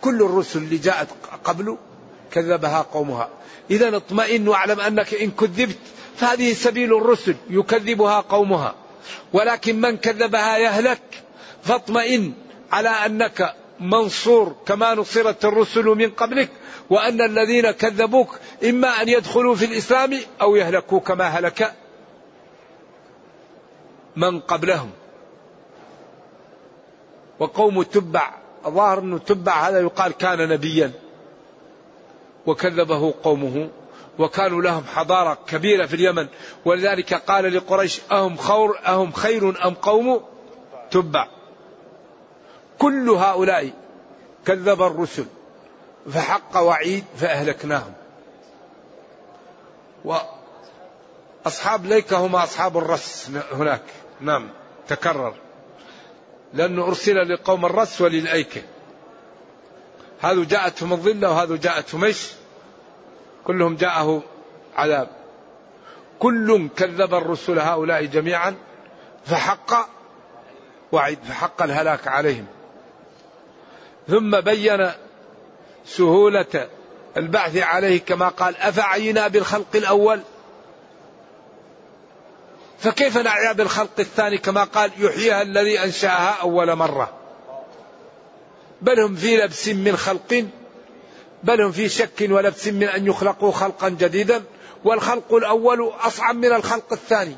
كل 0.01 0.21
الرسل 0.23 0.59
اللي 0.59 0.77
جاءت 0.77 1.07
قبله 1.43 1.77
كذبها 2.31 2.81
قومها. 2.81 3.29
إذا 3.71 3.95
اطمئن 3.95 4.47
واعلم 4.47 4.79
أنك 4.79 5.13
إن 5.13 5.31
كذبت 5.31 5.77
فهذه 6.15 6.53
سبيل 6.53 6.97
الرسل 6.97 7.35
يكذبها 7.49 8.19
قومها. 8.19 8.75
ولكن 9.33 9.81
من 9.81 9.97
كذبها 9.97 10.57
يهلك 10.57 11.01
فاطمئن 11.63 12.33
على 12.71 12.89
أنك 12.89 13.55
منصور 13.79 14.55
كما 14.65 14.95
نصرت 14.95 15.45
الرسل 15.45 15.85
من 15.85 16.09
قبلك 16.09 16.49
وأن 16.89 17.21
الذين 17.21 17.71
كذبوك 17.71 18.39
إما 18.63 19.01
أن 19.01 19.09
يدخلوا 19.09 19.55
في 19.55 19.65
الإسلام 19.65 20.19
أو 20.41 20.55
يهلكوا 20.55 20.99
كما 20.99 21.25
هلك 21.25 21.73
من 24.15 24.39
قبلهم. 24.39 24.91
وقوم 27.39 27.83
تبع 27.83 28.33
الظاهر 28.65 28.99
أنه 28.99 29.17
تبع 29.17 29.69
هذا 29.69 29.79
يقال 29.79 30.11
كان 30.11 30.49
نبيا. 30.49 30.91
وكذبه 32.47 33.13
قومه 33.23 33.69
وكانوا 34.19 34.61
لهم 34.61 34.83
حضارة 34.83 35.37
كبيرة 35.47 35.85
في 35.85 35.93
اليمن. 35.93 36.27
ولذلك 36.65 37.13
قال 37.13 37.53
لقريش 37.53 38.01
أهم 38.11 38.37
خور 38.37 38.79
أهم 38.87 39.11
خير 39.11 39.67
أم 39.67 39.73
قوم؟ 39.73 40.23
تبع. 40.91 41.27
كل 42.79 43.09
هؤلاء 43.09 43.71
كذب 44.45 44.81
الرسل 44.81 45.25
فحق 46.13 46.57
وعيد 46.57 47.03
فأهلكناهم. 47.17 47.93
وأصحاب 51.45 51.85
ليك 51.85 52.13
هم 52.13 52.35
أصحاب 52.35 52.77
الرس 52.77 53.31
هناك. 53.51 53.83
نعم 54.21 54.49
تكرر. 54.87 55.33
لأنه 56.53 56.87
أرسل 56.87 57.33
لقوم 57.33 57.65
الرس 57.65 58.01
وللأيكة. 58.01 58.61
هذا 60.21 60.43
جاءتهم 60.43 60.93
الظلة 60.93 61.29
وهذا 61.29 61.55
جاءتهم 61.55 62.03
إيش؟ 62.03 62.27
كلهم 63.43 63.75
جاءه 63.75 64.23
عذاب. 64.75 65.09
كل 66.19 66.69
كذب 66.77 67.13
الرسل 67.13 67.59
هؤلاء 67.59 68.05
جميعا 68.05 68.55
فحق 69.25 69.89
وعد 70.91 71.17
فحق 71.23 71.61
الهلاك 71.61 72.07
عليهم. 72.07 72.45
ثم 74.07 74.41
بين 74.41 74.91
سهولة 75.85 76.69
البعث 77.17 77.57
عليه 77.57 77.99
كما 77.99 78.29
قال 78.29 78.57
أفعينا 78.57 79.27
بالخلق 79.27 79.75
الأول؟ 79.75 80.21
فكيف 82.79 83.17
نعيا 83.17 83.51
بالخلق 83.51 83.99
الثاني 83.99 84.37
كما 84.37 84.63
قال 84.63 84.91
يحييها 84.97 85.41
الذي 85.41 85.83
أنشأها 85.83 86.41
أول 86.41 86.75
مرة؟ 86.75 87.16
بل 88.81 88.99
هم 88.99 89.15
في 89.15 89.37
لبس 89.37 89.67
من 89.67 89.97
خلق 89.97 90.45
بل 91.43 91.61
هم 91.61 91.71
في 91.71 91.89
شك 91.89 92.27
ولبس 92.29 92.67
من 92.67 92.83
أن 92.83 93.07
يخلقوا 93.07 93.51
خلقا 93.51 93.89
جديدا 93.89 94.43
والخلق 94.85 95.33
الأول 95.33 95.93
أصعب 96.01 96.35
من 96.35 96.53
الخلق 96.53 96.93
الثاني. 96.93 97.35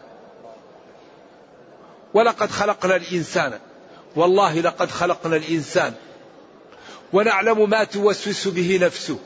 ولقد 2.13 2.51
خلقنا 2.51 2.95
الإنسان 2.95 3.59
والله 4.15 4.59
لقد 4.59 4.91
خلقنا 4.91 5.35
الإنسان. 5.35 5.93
ونعلم 7.13 7.69
ما 7.69 7.83
توسوس 7.83 8.47
به 8.47 8.79
نفسه 8.81 9.19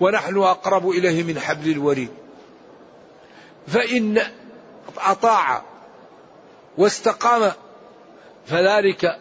ونحن 0.00 0.38
أقرب 0.38 0.90
إليه 0.90 1.22
من 1.22 1.38
حبل 1.38 1.70
الوريد. 1.70 2.10
فإن 3.68 4.22
أطاع 4.98 5.62
واستقام 6.78 7.52
فذلك 8.46 9.18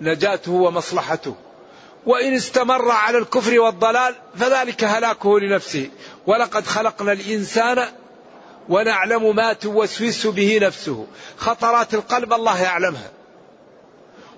نجاته 0.00 0.52
ومصلحته. 0.52 1.34
وإن 2.06 2.34
استمر 2.34 2.90
على 2.90 3.18
الكفر 3.18 3.60
والضلال 3.60 4.14
فذلك 4.36 4.84
هلاكه 4.84 5.40
لنفسه. 5.40 5.90
ولقد 6.26 6.66
خلقنا 6.66 7.12
الإنسان 7.12 7.84
ونعلم 8.68 9.36
ما 9.36 9.52
توسوس 9.52 10.26
به 10.26 10.58
نفسه. 10.62 11.06
خطرات 11.36 11.94
القلب 11.94 12.32
الله 12.32 12.62
يعلمها. 12.62 13.10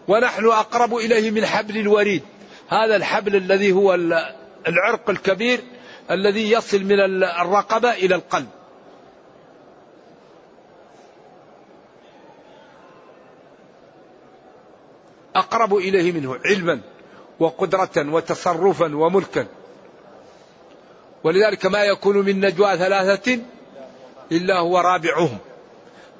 ونحن 0.08 0.46
أقرب 0.46 0.96
إليه 0.96 1.30
من 1.30 1.46
حبل 1.46 1.76
الوريد. 1.76 2.22
هذا 2.68 2.96
الحبل 2.96 3.36
الذي 3.36 3.72
هو 3.72 3.94
العرق 4.68 5.10
الكبير 5.10 5.60
الذي 6.10 6.50
يصل 6.50 6.84
من 6.84 7.00
الرقبة 7.24 7.92
إلى 7.92 8.14
القلب. 8.14 8.48
أقرب 15.36 15.76
إليه 15.76 16.12
منه 16.12 16.38
علما 16.44 16.80
وقدرة 17.38 17.90
وتصرفا 17.96 18.96
وملكا. 18.96 19.46
ولذلك 21.24 21.66
ما 21.66 21.84
يكون 21.84 22.16
من 22.16 22.40
نجوى 22.40 22.76
ثلاثة 22.76 23.38
إلا 24.32 24.58
هو 24.58 24.78
رابعهم. 24.78 25.38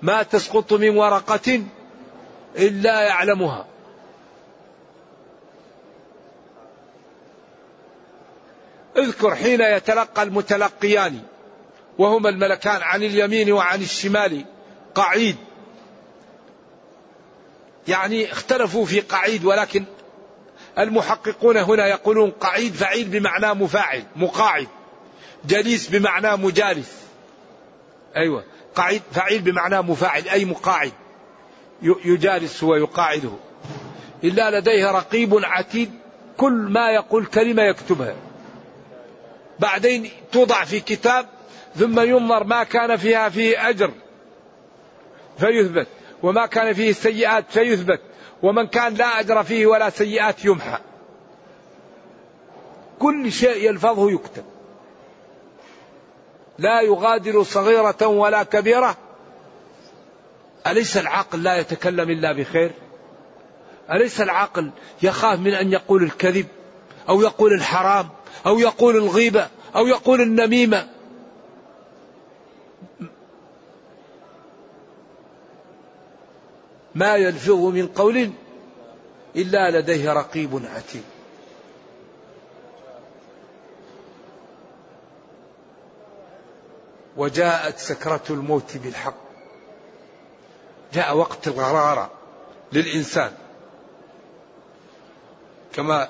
ما 0.02 0.22
تسقط 0.22 0.72
من 0.72 0.96
ورقة 0.96 1.62
إلا 2.56 3.00
يعلمها. 3.00 3.66
اذكر 8.96 9.34
حين 9.34 9.60
يتلقى 9.60 10.22
المتلقيان 10.22 11.20
وهما 11.98 12.28
الملكان 12.28 12.82
عن 12.82 13.02
اليمين 13.02 13.52
وعن 13.52 13.82
الشمال 13.82 14.44
قعيد 14.94 15.36
يعني 17.88 18.32
اختلفوا 18.32 18.84
في 18.84 19.00
قعيد 19.00 19.44
ولكن 19.44 19.84
المحققون 20.78 21.56
هنا 21.56 21.86
يقولون 21.86 22.30
قعيد 22.30 22.74
فعيل 22.74 23.08
بمعنى 23.08 23.54
مفاعل 23.54 24.04
مقاعد 24.16 24.68
جليس 25.44 25.88
بمعنى 25.88 26.36
مجالس. 26.36 27.02
أيوة 28.16 28.44
قعيد 28.74 29.02
فعيل 29.12 29.42
بمعنى 29.42 29.82
مفاعل 29.82 30.28
أي 30.28 30.44
مقاعد 30.44 30.92
يجالس 31.82 32.62
ويقاعده. 32.62 33.32
إلا 34.24 34.58
لديه 34.58 34.90
رقيب 34.90 35.44
عتيد 35.44 35.90
كل 36.36 36.52
ما 36.52 36.90
يقول 36.90 37.26
كلمة 37.26 37.62
يكتبها. 37.62 38.14
بعدين 39.58 40.10
توضع 40.32 40.64
في 40.64 40.80
كتاب 40.80 41.26
ثم 41.76 42.00
ينظر 42.00 42.44
ما 42.44 42.64
كان 42.64 42.96
فيها 42.96 43.28
فيه 43.28 43.68
أجر 43.68 43.90
فيثبت. 45.38 45.86
وما 46.22 46.46
كان 46.46 46.72
فيه 46.72 46.92
سيئات 46.92 47.44
فيثبت 47.48 48.00
ومن 48.42 48.66
كان 48.66 48.94
لا 48.94 49.20
أجر 49.20 49.42
فيه 49.42 49.66
ولا 49.66 49.90
سيئات 49.90 50.44
يمحى. 50.44 50.78
كل 52.98 53.32
شيء 53.32 53.70
يلفظه 53.70 54.10
يكتب. 54.10 54.44
لا 56.58 56.80
يغادر 56.80 57.42
صغيرة 57.42 58.06
ولا 58.06 58.42
كبيرة. 58.42 58.96
أليس 60.66 60.96
العاقل 60.96 61.42
لا 61.42 61.56
يتكلم 61.56 62.10
إلا 62.10 62.32
بخير؟ 62.32 62.70
أليس 63.92 64.20
العاقل 64.20 64.70
يخاف 65.02 65.38
من 65.38 65.54
أن 65.54 65.72
يقول 65.72 66.02
الكذب 66.02 66.46
أو 67.08 67.22
يقول 67.22 67.52
الحرام 67.52 68.08
أو 68.46 68.58
يقول 68.58 68.96
الغيبة 68.96 69.48
أو 69.76 69.86
يقول 69.86 70.20
النميمة؟ 70.20 70.88
ما 76.94 77.16
يلفظ 77.16 77.64
من 77.64 77.86
قول 77.86 78.30
إلا 79.36 79.70
لديه 79.70 80.12
رقيب 80.12 80.62
عتيد. 80.74 81.04
وجاءت 87.16 87.78
سكرة 87.78 88.22
الموت 88.30 88.76
بالحق. 88.76 89.14
جاء 90.92 91.16
وقت 91.16 91.48
الغرارة 91.48 92.10
للإنسان. 92.72 93.32
كما 95.72 96.08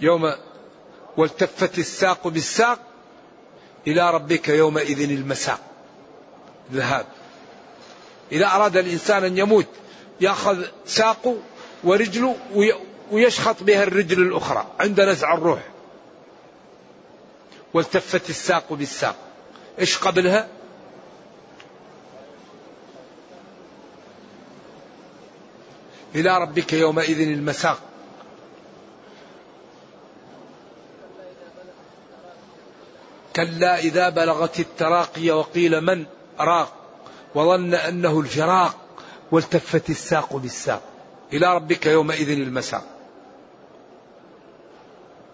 يوم 0.00 0.32
والتفت 1.16 1.78
الساق 1.78 2.28
بالساق 2.28 2.78
إلى 3.86 4.10
ربك 4.10 4.48
يومئذ 4.48 5.10
المساق. 5.10 5.60
ذهاب. 6.72 7.06
إذا 8.32 8.46
أراد 8.46 8.76
الإنسان 8.76 9.24
أن 9.24 9.38
يموت 9.38 9.66
يأخذ 10.20 10.64
ساقه 10.86 11.36
ورجله 11.84 12.36
ويشخط 13.10 13.62
بها 13.62 13.82
الرجل 13.82 14.22
الأخرى 14.22 14.66
عند 14.80 15.00
نزع 15.00 15.34
الروح. 15.34 15.60
والتفت 17.74 18.30
الساق 18.30 18.72
بالساق. 18.72 19.16
إيش 19.78 19.98
قبلها؟ 19.98 20.48
إلى 26.14 26.38
ربك 26.38 26.72
يومئذ 26.72 27.20
المساق. 27.20 27.80
كلا 33.36 33.78
إذا 33.78 34.08
بلغت 34.08 34.60
التراقي 34.60 35.30
وقيل 35.30 35.80
من؟ 35.80 36.06
راق. 36.40 36.79
وظن 37.34 37.74
أنه 37.74 38.20
الفراق 38.20 38.76
والتفت 39.32 39.90
الساق 39.90 40.36
بالساق. 40.36 40.82
إلى 41.32 41.54
ربك 41.54 41.86
يومئذ 41.86 42.30
المساق. 42.30 42.84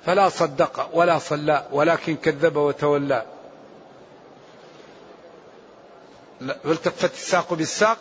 فلا 0.07 0.29
صدق 0.29 0.91
ولا 0.93 1.19
صلى 1.19 1.67
ولكن 1.73 2.17
كذب 2.17 2.57
وتولى. 2.57 3.27
والتفت 6.65 7.13
الساق 7.13 7.55
بالساق؟ 7.55 7.99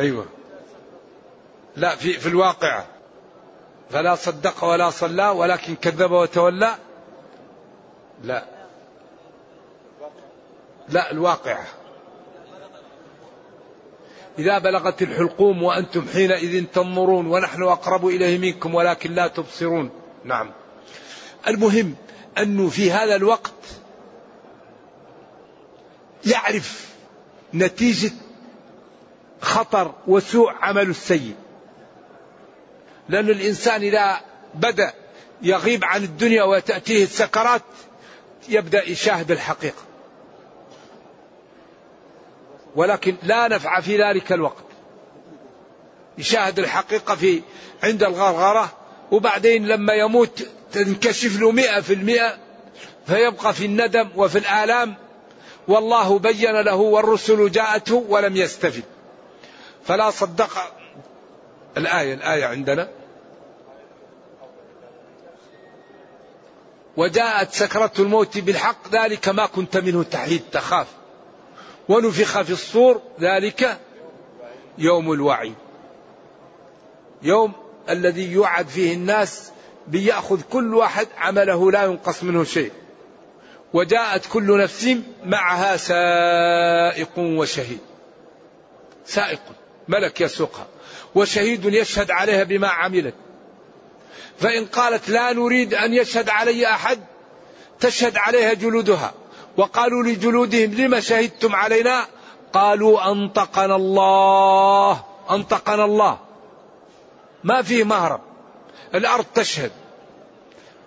أيوة. 0.00 0.26
لا 1.76 1.96
في, 1.96 2.12
في 2.12 2.28
الواقعة 2.28 2.86
فلا 3.90 4.14
صدق 4.14 4.64
ولا 4.64 4.90
صلى 4.90 5.28
ولكن 5.28 5.76
كذب 5.76 6.10
وتولى؟ 6.10 6.74
لا. 8.22 8.44
لا 10.88 11.10
الواقعة 11.10 11.66
إذا 14.38 14.58
بلغت 14.58 15.02
الحلقوم 15.02 15.62
وأنتم 15.62 16.06
حينئذ 16.12 16.64
تنظرون 16.64 17.26
ونحن 17.26 17.62
أقرب 17.62 18.06
إليه 18.06 18.38
منكم 18.38 18.74
ولكن 18.74 19.12
لا 19.12 19.26
تبصرون. 19.28 19.90
نعم. 20.24 20.50
المهم 21.48 21.94
أنه 22.38 22.68
في 22.68 22.92
هذا 22.92 23.16
الوقت 23.16 23.52
يعرف 26.26 26.94
نتيجة 27.54 28.12
خطر 29.40 29.94
وسوء 30.06 30.50
عمل 30.50 30.90
السيء. 30.90 31.34
لأن 33.08 33.28
الإنسان 33.28 33.82
إذا 33.82 34.20
بدأ 34.54 34.92
يغيب 35.42 35.84
عن 35.84 36.04
الدنيا 36.04 36.42
وتأتيه 36.42 37.04
السكرات 37.04 37.62
يبدأ 38.48 38.90
يشاهد 38.90 39.30
الحقيقة. 39.30 39.87
ولكن 42.76 43.16
لا 43.22 43.48
نفع 43.48 43.80
في 43.80 44.02
ذلك 44.02 44.32
الوقت. 44.32 44.64
يشاهد 46.18 46.58
الحقيقة 46.58 47.14
في 47.14 47.42
عند 47.82 48.02
الغرغرة 48.02 48.72
وبعدين 49.10 49.66
لما 49.66 49.92
يموت 49.92 50.46
تنكشف 50.72 51.40
له 51.40 51.50
مئة 51.50 51.80
في 51.80 51.94
المئة 51.94 52.38
فيبقى 53.06 53.54
في 53.54 53.64
الندم 53.64 54.08
وفي 54.16 54.38
الآلام. 54.38 54.94
والله 55.68 56.18
بين 56.18 56.60
له 56.60 56.74
والرسل 56.74 57.50
جاءته 57.50 58.04
ولم 58.08 58.36
يستفد. 58.36 58.84
فلا 59.84 60.10
صدق 60.10 60.74
الآية 61.76 62.14
الآية 62.14 62.46
عندنا. 62.46 62.88
وجاءت 66.96 67.52
سكرة 67.52 67.92
الموت 67.98 68.38
بالحق 68.38 68.88
ذلك 68.88 69.28
ما 69.28 69.46
كنت 69.46 69.76
منه 69.76 70.02
تحيد 70.02 70.42
تخاف. 70.52 70.86
ونفخ 71.88 72.42
في 72.42 72.50
الصور 72.50 73.02
ذلك 73.20 73.78
يوم 74.78 75.12
الوعي. 75.12 75.52
يوم 77.22 77.52
الذي 77.88 78.32
يوعد 78.32 78.68
فيه 78.68 78.94
الناس 78.94 79.50
بيأخذ 79.86 80.40
كل 80.42 80.74
واحد 80.74 81.08
عمله 81.18 81.70
لا 81.70 81.84
ينقص 81.84 82.22
منه 82.22 82.44
شيء. 82.44 82.72
وجاءت 83.72 84.26
كل 84.26 84.58
نفس 84.58 84.96
معها 85.24 85.76
سائق 85.76 87.18
وشهيد. 87.18 87.80
سائق 89.06 89.40
ملك 89.88 90.20
يسوقها. 90.20 90.66
وشهيد 91.14 91.64
يشهد 91.64 92.10
عليها 92.10 92.44
بما 92.44 92.68
عملت. 92.68 93.14
فإن 94.38 94.66
قالت 94.66 95.08
لا 95.08 95.32
نريد 95.32 95.74
أن 95.74 95.94
يشهد 95.94 96.28
علي 96.28 96.66
أحد 96.66 96.98
تشهد 97.80 98.16
عليها 98.16 98.52
جلودها. 98.52 99.14
وقالوا 99.58 100.02
لجلودهم 100.02 100.74
لما 100.74 101.00
شهدتم 101.00 101.54
علينا؟ 101.54 102.06
قالوا 102.52 103.12
أنطقنا 103.12 103.76
الله 103.76 105.04
أنطقنا 105.30 105.84
الله. 105.84 106.18
ما 107.44 107.62
فيه 107.62 107.84
مهرب. 107.84 108.20
الأرض 108.94 109.24
تشهد. 109.34 109.72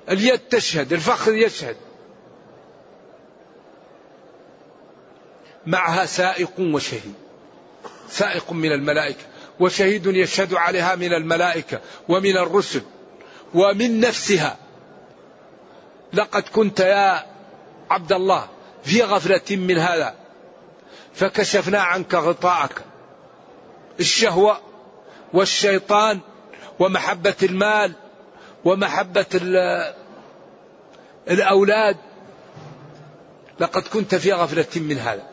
اليد 0.09 0.39
تشهد. 0.39 0.93
الفخذ 0.93 1.35
يشهد. 1.35 1.75
معها 5.65 6.05
سائق 6.05 6.59
وشهيد. 6.59 7.13
سائق 8.09 8.51
من 8.51 8.71
الملائكة. 8.71 9.23
وشهيد 9.59 10.05
يشهد 10.05 10.53
عليها 10.53 10.95
من 10.95 11.13
الملائكة 11.13 11.81
ومن 12.09 12.37
الرسل 12.37 12.81
ومن 13.53 13.99
نفسها. 13.99 14.57
لقد 16.13 16.43
كنت 16.43 16.79
يا 16.79 17.25
عبد 17.89 18.13
الله. 18.13 18.47
في 18.83 19.03
غفلة 19.03 19.57
من 19.57 19.77
هذا. 19.77 20.15
فكشفنا 21.13 21.79
عنك 21.79 22.15
غطاءك. 22.15 22.81
الشهوة 23.99 24.59
والشيطان 25.33 26.19
ومحبة 26.79 27.35
المال 27.43 27.93
ومحبة 28.65 29.25
الأولاد. 31.29 31.97
لقد 33.59 33.81
كنت 33.81 34.15
في 34.15 34.33
غفلة 34.33 34.81
من 34.81 34.97
هذا. 34.97 35.27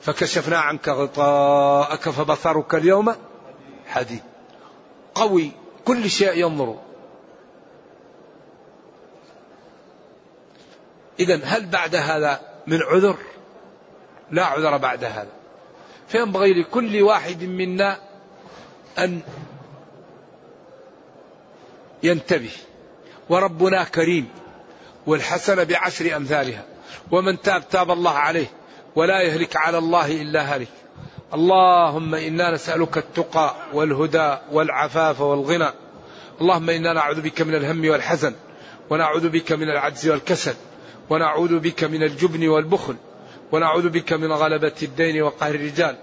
فكشفنا 0.00 0.58
عنك 0.58 0.88
غطاءك 0.88 2.10
فبصرك 2.10 2.74
اليوم 2.74 3.14
حديد. 3.86 4.22
قوي. 5.14 5.50
كل 5.84 6.10
شيء 6.10 6.32
ينظر. 6.34 6.85
إذا 11.20 11.40
هل 11.44 11.66
بعد 11.66 11.96
هذا 11.96 12.40
من 12.66 12.82
عذر؟ 12.82 13.16
لا 14.30 14.44
عذر 14.44 14.76
بعد 14.76 15.04
هذا. 15.04 15.28
فينبغي 16.08 16.60
لكل 16.60 17.02
واحد 17.02 17.42
منا 17.42 17.98
أن 18.98 19.20
ينتبه. 22.02 22.50
وربنا 23.28 23.84
كريم. 23.84 24.28
والحسنة 25.06 25.64
بعشر 25.64 26.16
أمثالها. 26.16 26.64
ومن 27.10 27.40
تاب 27.40 27.68
تاب 27.68 27.90
الله 27.90 28.12
عليه. 28.12 28.46
ولا 28.96 29.22
يهلك 29.22 29.56
على 29.56 29.78
الله 29.78 30.22
إلا 30.22 30.42
هلك. 30.42 30.68
اللهم 31.34 32.14
إنا 32.14 32.50
نسألك 32.50 32.98
التقى 32.98 33.54
والهدى 33.72 34.36
والعفاف 34.52 35.20
والغنى. 35.20 35.70
اللهم 36.40 36.70
إنا 36.70 36.92
نعوذ 36.92 37.20
بك 37.20 37.42
من 37.42 37.54
الهم 37.54 37.88
والحزن. 37.90 38.34
ونعوذ 38.90 39.28
بك 39.28 39.52
من 39.52 39.70
العجز 39.70 40.08
والكسل. 40.08 40.54
ونعوذ 41.10 41.58
بك 41.58 41.84
من 41.84 42.02
الجبن 42.02 42.48
والبخل 42.48 42.96
ونعوذ 43.52 43.88
بك 43.88 44.12
من 44.12 44.32
غلبة 44.32 44.72
الدين 44.82 45.22
وقهر 45.22 45.54
الرجال. 45.54 45.96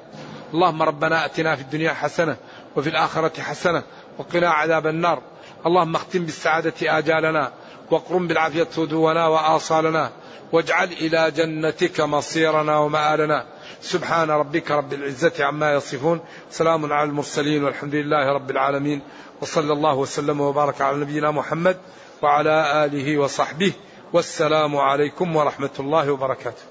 اللهم 0.53 0.83
ربنا 0.83 1.25
أتنا 1.25 1.55
في 1.55 1.61
الدنيا 1.61 1.93
حسنة 1.93 2.37
وفي 2.75 2.89
الآخرة 2.89 3.41
حسنة 3.41 3.83
وقنا 4.17 4.49
عذاب 4.49 4.87
النار. 4.87 5.21
اللهم 5.65 5.95
اختم 5.95 6.25
بالسعادة 6.25 6.73
آجالنا 6.81 7.51
واقرم 7.91 8.27
بالعافية 8.27 8.67
صدونا 8.71 9.27
وآصالنا 9.27 10.11
واجعل 10.51 10.89
إلى 10.91 11.31
جنتك 11.31 12.01
مصيرنا 12.01 12.77
ومآلنا. 12.77 13.45
سبحان 13.81 14.29
ربك 14.31 14.71
رب 14.71 14.93
العزة 14.93 15.33
عما 15.39 15.73
يصفون. 15.73 16.19
سلام 16.51 16.93
على 16.93 17.09
المرسلين 17.09 17.63
والحمد 17.63 17.95
لله 17.95 18.33
رب 18.33 18.51
العالمين. 18.51 19.01
وصلى 19.41 19.73
الله 19.73 19.95
وسلم 19.95 20.41
وبارك 20.41 20.81
على 20.81 20.97
نبينا 20.97 21.31
محمد 21.31 21.77
وعلى 22.21 22.85
آله 22.85 23.17
وصحبه 23.17 23.73
والسلام 24.13 24.77
عليكم 24.77 25.35
ورحمة 25.35 25.69
الله 25.79 26.11
وبركاته. 26.11 26.61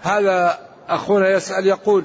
هذا 0.00 0.58
أخونا 0.88 1.30
يسأل 1.30 1.66
يقول 1.66 2.04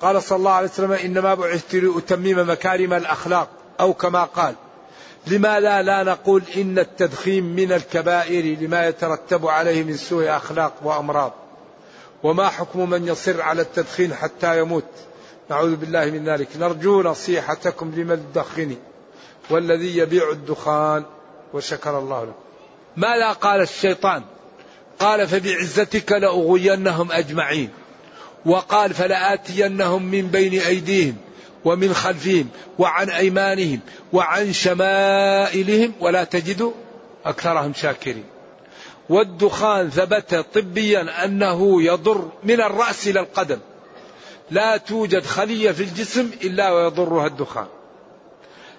قال 0.00 0.22
صلى 0.22 0.36
الله 0.36 0.52
عليه 0.52 0.68
وسلم 0.68 0.92
إنما 0.92 1.34
بعثت 1.34 1.74
لأتمم 1.74 2.50
مكارم 2.50 2.92
الأخلاق 2.92 3.48
أو 3.80 3.92
كما 3.94 4.24
قال 4.24 4.54
لماذا 5.26 5.82
لا 5.82 6.02
نقول 6.02 6.42
إن 6.56 6.78
التدخين 6.78 7.44
من 7.44 7.72
الكبائر 7.72 8.58
لما 8.58 8.86
يترتب 8.86 9.46
عليه 9.46 9.82
من 9.84 9.96
سوء 9.96 10.36
أخلاق 10.36 10.72
وأمراض؟ 10.82 11.32
وما 12.22 12.48
حكم 12.48 12.90
من 12.90 13.08
يصر 13.08 13.42
على 13.42 13.62
التدخين 13.62 14.14
حتى 14.14 14.58
يموت؟ 14.58 14.84
نعوذ 15.50 15.76
بالله 15.76 16.04
من 16.04 16.28
ذلك. 16.28 16.48
نرجو 16.56 17.02
نصيحتكم 17.02 17.92
لمن 17.96 18.12
الدخن 18.12 18.76
والذي 19.50 19.96
يبيع 19.96 20.30
الدخان 20.30 21.04
وشكر 21.54 21.98
الله 21.98 22.24
له 22.24 22.32
ماذا 22.96 23.32
قال 23.32 23.60
الشيطان؟ 23.60 24.22
قال 24.98 25.28
فبعزتك 25.28 26.12
لأغوينهم 26.12 27.12
أجمعين. 27.12 27.70
وقال 28.46 28.94
فلآتينهم 28.94 30.02
من 30.02 30.26
بين 30.26 30.60
أيديهم 30.60 31.16
ومن 31.64 31.94
خلفهم 31.94 32.48
وعن 32.78 33.10
أيمانهم 33.10 33.80
وعن 34.12 34.52
شمائلهم 34.52 35.92
ولا 36.00 36.24
تجد 36.24 36.72
أكثرهم 37.24 37.74
شاكرين. 37.74 38.24
والدخان 39.08 39.90
ثبت 39.90 40.34
طبيا 40.34 41.24
أنه 41.24 41.82
يضر 41.82 42.28
من 42.44 42.60
الرأس 42.60 43.08
إلى 43.08 43.20
القدم. 43.20 43.58
لا 44.50 44.76
توجد 44.76 45.24
خلية 45.24 45.70
في 45.70 45.82
الجسم 45.82 46.30
إلا 46.42 46.72
ويضرها 46.72 47.26
الدخان. 47.26 47.66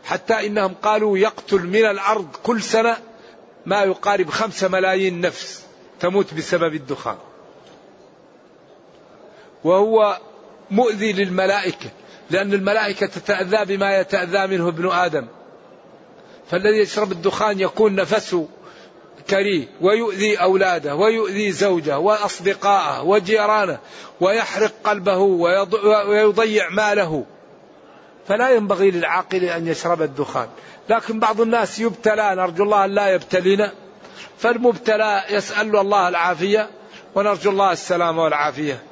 حتى 0.03 0.47
إنهم 0.47 0.73
قالوا 0.73 1.17
يقتل 1.17 1.61
من 1.61 1.85
الأرض 1.85 2.27
كل 2.43 2.61
سنة 2.61 2.97
ما 3.65 3.83
يقارب 3.83 4.29
خمسة 4.29 4.67
ملايين 4.67 5.21
نفس 5.21 5.63
تموت 5.99 6.33
بسبب 6.33 6.73
الدخان. 6.75 7.17
وهو 9.63 10.17
مؤذي 10.71 11.13
للملائكة 11.13 11.89
لأن 12.29 12.53
الملائكة 12.53 13.07
تتأذى 13.07 13.77
بما 13.77 13.99
يتأذى 13.99 14.47
منه 14.47 14.67
ابن 14.67 14.89
آدم. 14.89 15.27
فالذي 16.49 16.77
يشرب 16.77 17.11
الدخان 17.11 17.59
يكون 17.59 17.95
نفسه 17.95 18.47
كريه 19.29 19.67
ويؤذي 19.81 20.35
أولاده 20.35 20.95
ويؤذي 20.95 21.51
زوجه 21.51 21.99
وأصدقائه 21.99 23.01
وجيرانه 23.03 23.79
ويحرق 24.21 24.71
قلبه 24.83 25.17
ويضيع 26.07 26.69
ماله. 26.69 27.25
فلا 28.27 28.49
ينبغي 28.49 28.91
للعاقل 28.91 29.43
أن 29.43 29.67
يشرب 29.67 30.01
الدخان. 30.01 30.47
لكن 30.89 31.19
بعض 31.19 31.41
الناس 31.41 31.79
يبتلى 31.79 32.35
نرجو 32.35 32.63
الله 32.63 32.85
أن 32.85 32.91
لا 32.91 33.13
يبتلينا. 33.13 33.71
فالمبتلى 34.37 35.23
يسأل 35.29 35.75
الله 35.75 36.07
العافية 36.07 36.69
ونرجو 37.15 37.51
الله 37.51 37.71
السلامة 37.71 38.23
والعافية. 38.23 38.83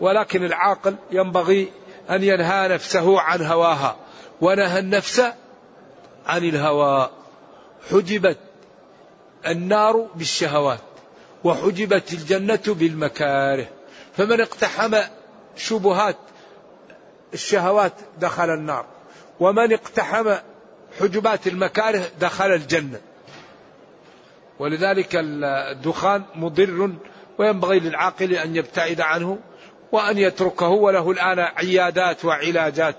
ولكن 0.00 0.44
العاقل 0.44 0.96
ينبغي 1.10 1.72
أن 2.10 2.22
ينهى 2.22 2.68
نفسه 2.68 3.20
عن 3.20 3.42
هواها 3.42 3.96
ونهى 4.40 4.78
النفس 4.78 5.20
عن 6.26 6.44
الهوى 6.44 7.10
حجبت 7.90 8.38
النار 9.46 10.08
بالشهوات 10.14 10.80
وحجبت 11.44 12.12
الجنة 12.12 12.62
بالمكاره. 12.66 13.66
فمن 14.16 14.40
اقتحم 14.40 14.96
شبهات 15.56 16.16
الشهوات 17.34 17.92
دخل 18.18 18.50
النار 18.50 18.86
ومن 19.40 19.72
اقتحم 19.72 20.34
حجبات 21.00 21.46
المكاره 21.46 22.02
دخل 22.20 22.52
الجنة. 22.52 23.00
ولذلك 24.58 25.08
الدخان 25.14 26.22
مضر 26.34 26.90
وينبغي 27.38 27.80
للعاقل 27.80 28.34
أن 28.34 28.56
يبتعد 28.56 29.00
عنه 29.00 29.38
وأن 29.92 30.18
يتركه 30.18 30.68
وله 30.68 31.10
الآن 31.10 31.38
عيادات 31.38 32.24
وعلاجات 32.24 32.96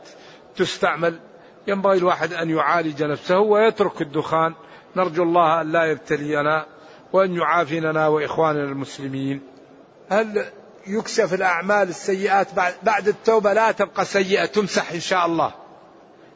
تستعمل. 0.56 1.20
ينبغي 1.68 1.98
الواحد 1.98 2.34
أن 2.34 2.50
يعالج 2.50 3.04
نفسه 3.04 3.40
ويترك 3.40 4.02
الدخان. 4.02 4.54
نرجو 4.96 5.24
الله 5.24 5.62
أن 5.62 5.72
لا 5.72 5.86
يبتلينا 5.86 6.66
وأن 7.14 7.36
يعافينا 7.36 8.08
وإخواننا 8.08 8.64
المسلمين. 8.64 9.42
هل 10.10 10.46
يكشف 10.88 11.34
الأعمال 11.34 11.90
السيئات 11.90 12.48
بعد 12.84 13.08
التوبة؟ 13.08 13.54
لا 13.54 13.72
تبقى 13.72 14.06
سيئة 14.06 14.46
تمسح 14.46 14.92
إن 14.92 15.00
شاء 15.00 15.26
الله. 15.26 15.54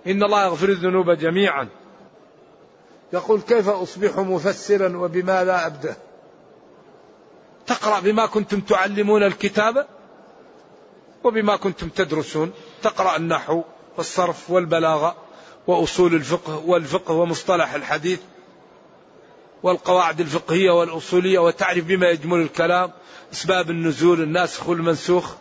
إن 0.08 0.24
الله 0.24 0.46
يغفر 0.46 0.70
الذنوب 0.70 1.12
جميعا. 1.12 1.68
يقول 3.14 3.42
كيف 3.42 3.70
أصبح 3.70 4.18
مفسرا 4.18 4.98
وبما 4.98 5.44
لا 5.44 5.68
أبدأ؟ 5.68 5.96
تقرأ 7.68 8.00
بما 8.00 8.26
كنتم 8.26 8.60
تعلمون 8.60 9.24
الكتاب 9.24 9.88
وبما 11.24 11.56
كنتم 11.56 11.90
تدرسون. 11.90 12.52
تقرأ 12.84 13.18
النحو 13.18 13.64
والصرف 13.98 14.52
والبلاغة 14.52 15.16
وأصول 15.68 16.16
الفقه 16.16 16.64
والفقه 16.66 17.14
ومصطلح 17.14 17.74
الحديث 17.74 18.20
والقواعد 19.64 20.20
الفقهية 20.20 20.72
والأصولية 20.72 21.40
وتعرف 21.40 21.84
بما 21.84 22.10
يجمل 22.10 22.42
الكلام 22.42 22.92
أسباب 23.34 23.70
النزول 23.70 24.22
الناسخ 24.22 24.70
والمنسوخ 24.70 25.36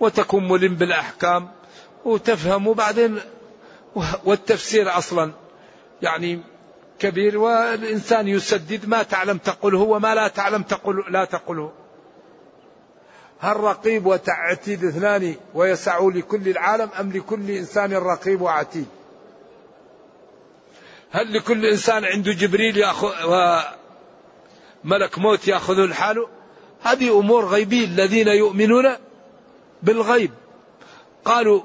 وتكون 0.00 0.48
ملم 0.48 0.74
بالأحكام 0.74 1.50
وتفهم 2.04 2.66
وبعدين 2.66 3.20
والتفسير 4.24 4.98
أصلا 4.98 5.32
يعني 6.02 6.40
كبير 6.98 7.38
والإنسان 7.38 8.28
يسدد 8.28 8.88
ما 8.88 9.02
تعلم 9.02 9.38
تقوله 9.38 9.78
وما 9.78 10.14
لا 10.14 10.28
تعلم 10.28 10.62
تقول 10.62 11.04
لا 11.08 11.24
تقوله. 11.24 11.72
هل 13.40 13.56
رقيب 13.56 14.06
وعتيد 14.06 14.84
اثنان 14.84 15.34
ويسع 15.54 15.98
لكل 16.08 16.48
العالم 16.48 16.90
أم 17.00 17.12
لكل 17.12 17.50
إنسان 17.50 17.92
رقيب 17.92 18.40
وعتيد؟ 18.40 18.86
هل 21.10 21.32
لكل 21.32 21.66
إنسان 21.66 22.04
عنده 22.04 22.32
جبريل 22.32 22.76
يأخذ 22.76 23.12
وملك 24.84 25.18
موت 25.18 25.48
يأخذ 25.48 25.78
الحال؟ 25.78 26.26
هذه 26.82 27.18
أمور 27.18 27.46
غيبية 27.46 27.84
الذين 27.84 28.28
يؤمنون 28.28 28.96
بالغيب. 29.82 30.30
قالوا 31.24 31.62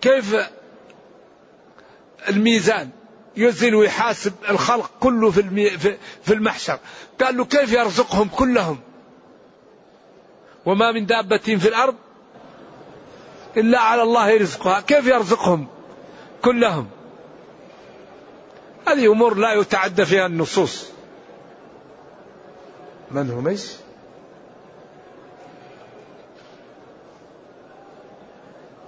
كيف 0.00 0.36
الميزان. 2.28 2.90
يزن 3.36 3.74
ويحاسب 3.74 4.32
الخلق 4.48 4.90
كله 5.00 5.30
في, 5.30 5.96
في 6.22 6.34
المحشر. 6.34 6.78
قال 7.20 7.36
له 7.36 7.44
كيف 7.44 7.72
يرزقهم 7.72 8.28
كلهم؟ 8.28 8.78
وما 10.66 10.92
من 10.92 11.06
دابة 11.06 11.36
في 11.36 11.68
الأرض 11.68 11.94
إلا 13.56 13.80
على 13.80 14.02
الله 14.02 14.36
رزقها. 14.36 14.80
كيف 14.80 15.06
يرزقهم 15.06 15.66
كلهم؟ 16.42 16.88
هذه 18.88 19.12
أمور 19.12 19.34
لا 19.34 19.52
يتعدى 19.52 20.04
فيها 20.04 20.26
النصوص. 20.26 20.90
من 23.10 23.30
هم 23.30 23.48
إيش؟ 23.48 23.72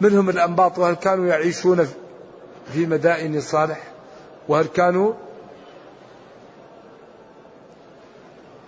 منهم 0.01 0.31
الأنباط؟ 0.31 0.79
وهل 0.79 0.95
كانوا 0.95 1.27
يعيشون 1.27 1.89
في 2.73 2.87
مدائن 2.87 3.41
صالح 3.41 3.93
وهل 4.49 4.67
كانوا؟ 4.67 5.15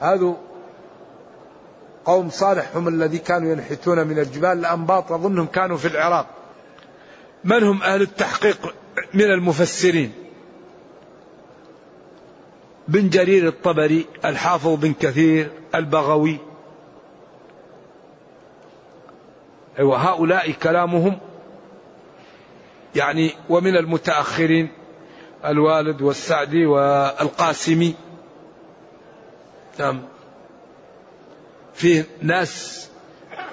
هذا 0.01 0.37
قوم 2.05 2.31
صالح 2.31 2.77
هم 2.77 2.89
الذي 2.89 3.19
كانوا 3.19 3.53
ينحتون 3.53 4.07
من 4.07 4.19
الجبال 4.19 4.59
الأنباط 4.59 5.13
أظنهم 5.13 5.47
كانوا 5.47 5.77
في 5.77 5.89
العراق. 5.89 6.27
من 7.45 7.63
هم 7.63 7.83
أهل 7.83 8.03
التحقيق 8.03 8.75
من 9.15 9.25
المفسرين؟ 9.25 10.13
بن 12.89 13.09
جرير 13.09 13.49
الطبري 13.49 14.07
الحافظ 14.25 14.75
بن 14.75 14.93
كثير 14.93 15.53
البغوي. 15.75 16.39
أيوة 19.79 19.97
هؤلاء 19.97 20.51
كلامهم 20.51 21.19
يعني 22.95 23.35
ومن 23.49 23.77
المتأخرين 23.77 24.69
الوالد 25.45 26.03
والسعدي 26.03 26.67
والقاسمي. 26.67 27.95
نعم. 29.79 30.03
فيه 31.75 32.07
ناس 32.23 32.89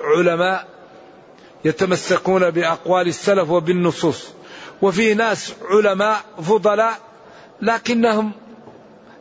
علماء 0.03 0.67
يتمسكون 1.65 2.49
بأقوال 2.49 3.07
السلف 3.07 3.49
وبالنصوص 3.49 4.27
وفيه 4.81 5.13
ناس 5.13 5.53
علماء 5.69 6.21
فضلاء 6.41 6.99
لكنهم 7.61 8.31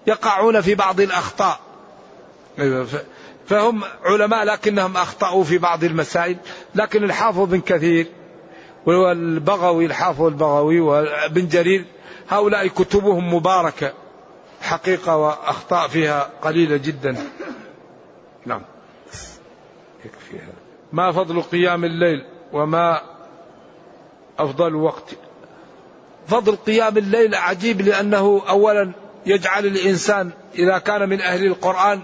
يقعون 0.07 0.61
في 0.61 0.75
بعض 0.75 1.01
الأخطاء. 1.01 1.61
أيوة، 2.59 2.87
فهم 3.47 3.83
علماء 4.05 4.45
لكنهم 4.45 4.97
أخطأوا 4.97 5.45
في 5.45 5.59
بعض 5.59 5.85
المسائل 5.85 6.37
لكن 6.75 7.05
الحافظ 7.05 7.41
بن 7.41 7.61
كثير 7.61 8.07
والبغوي 8.87 9.87
الحافظ 9.87 10.22
البغوي 10.22 10.80
وابن 10.80 11.49
جرير 11.49 11.84
هؤلاء 12.28 12.66
كتبهم 12.66 13.34
مباركة 13.34 13.93
حقيقة 14.61 15.16
وأخطاء 15.16 15.89
فيها 15.89 16.30
قليلة 16.43 16.76
جدا. 16.76 17.16
نعم. 18.47 18.62
يكفي 20.05 20.37
هذا. 20.37 20.53
ما 20.93 21.12
فضل 21.12 21.43
قيام 21.43 21.84
الليل 21.84 22.24
وما 22.53 23.01
أفضل 24.39 24.74
وقت؟ 24.74 25.16
فضل 26.26 26.57
قيام 26.57 26.99
الليل 26.99 27.34
عجيب 27.34 27.80
لأنه 27.80 28.43
أولا 28.49 28.93
يجعل 29.26 29.66
الإنسان 29.66 30.30
إذا 30.55 30.78
كان 30.78 31.09
من 31.09 31.20
أهل 31.20 31.47
القرآن 31.47 32.01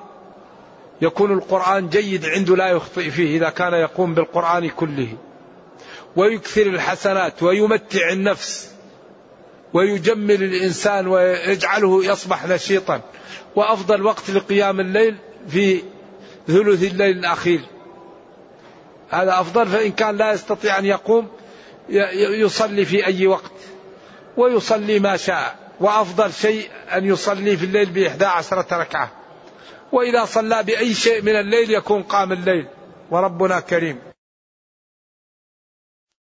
يكون 1.02 1.32
القرآن 1.32 1.88
جيد 1.88 2.26
عنده 2.26 2.56
لا 2.56 2.68
يخطئ 2.68 3.10
فيه 3.10 3.36
إذا 3.36 3.50
كان 3.50 3.72
يقوم 3.72 4.14
بالقرآن 4.14 4.68
كله. 4.68 5.16
ويكثر 6.16 6.62
الحسنات 6.62 7.42
ويمتع 7.42 8.12
النفس 8.12 8.72
ويجمل 9.72 10.42
الإنسان 10.42 11.06
ويجعله 11.06 12.04
يصبح 12.04 12.46
نشيطا. 12.46 13.00
وأفضل 13.56 14.02
وقت 14.02 14.30
لقيام 14.30 14.80
الليل 14.80 15.16
في 15.48 15.82
ثلث 16.46 16.82
الليل 16.82 17.18
الأخير. 17.18 17.60
هذا 19.10 19.40
أفضل 19.40 19.66
فإن 19.66 19.92
كان 19.92 20.16
لا 20.16 20.32
يستطيع 20.32 20.78
أن 20.78 20.84
يقوم 20.84 21.28
يصلي 22.18 22.84
في 22.84 23.06
أي 23.06 23.26
وقت 23.26 23.52
ويصلي 24.36 24.98
ما 24.98 25.16
شاء. 25.16 25.56
وأفضل 25.80 26.32
شيء 26.32 26.68
أن 26.92 27.04
يصلي 27.04 27.56
في 27.56 27.64
الليل 27.64 27.86
بإحدى 27.86 28.24
عشرة 28.24 28.78
ركعة. 28.78 29.10
وإذا 29.92 30.24
صلى 30.24 30.62
بأي 30.62 30.94
شيء 30.94 31.22
من 31.22 31.36
الليل 31.36 31.70
يكون 31.70 32.02
قام 32.02 32.32
الليل. 32.32 32.66
وربنا 33.10 33.60
كريم. 33.60 34.11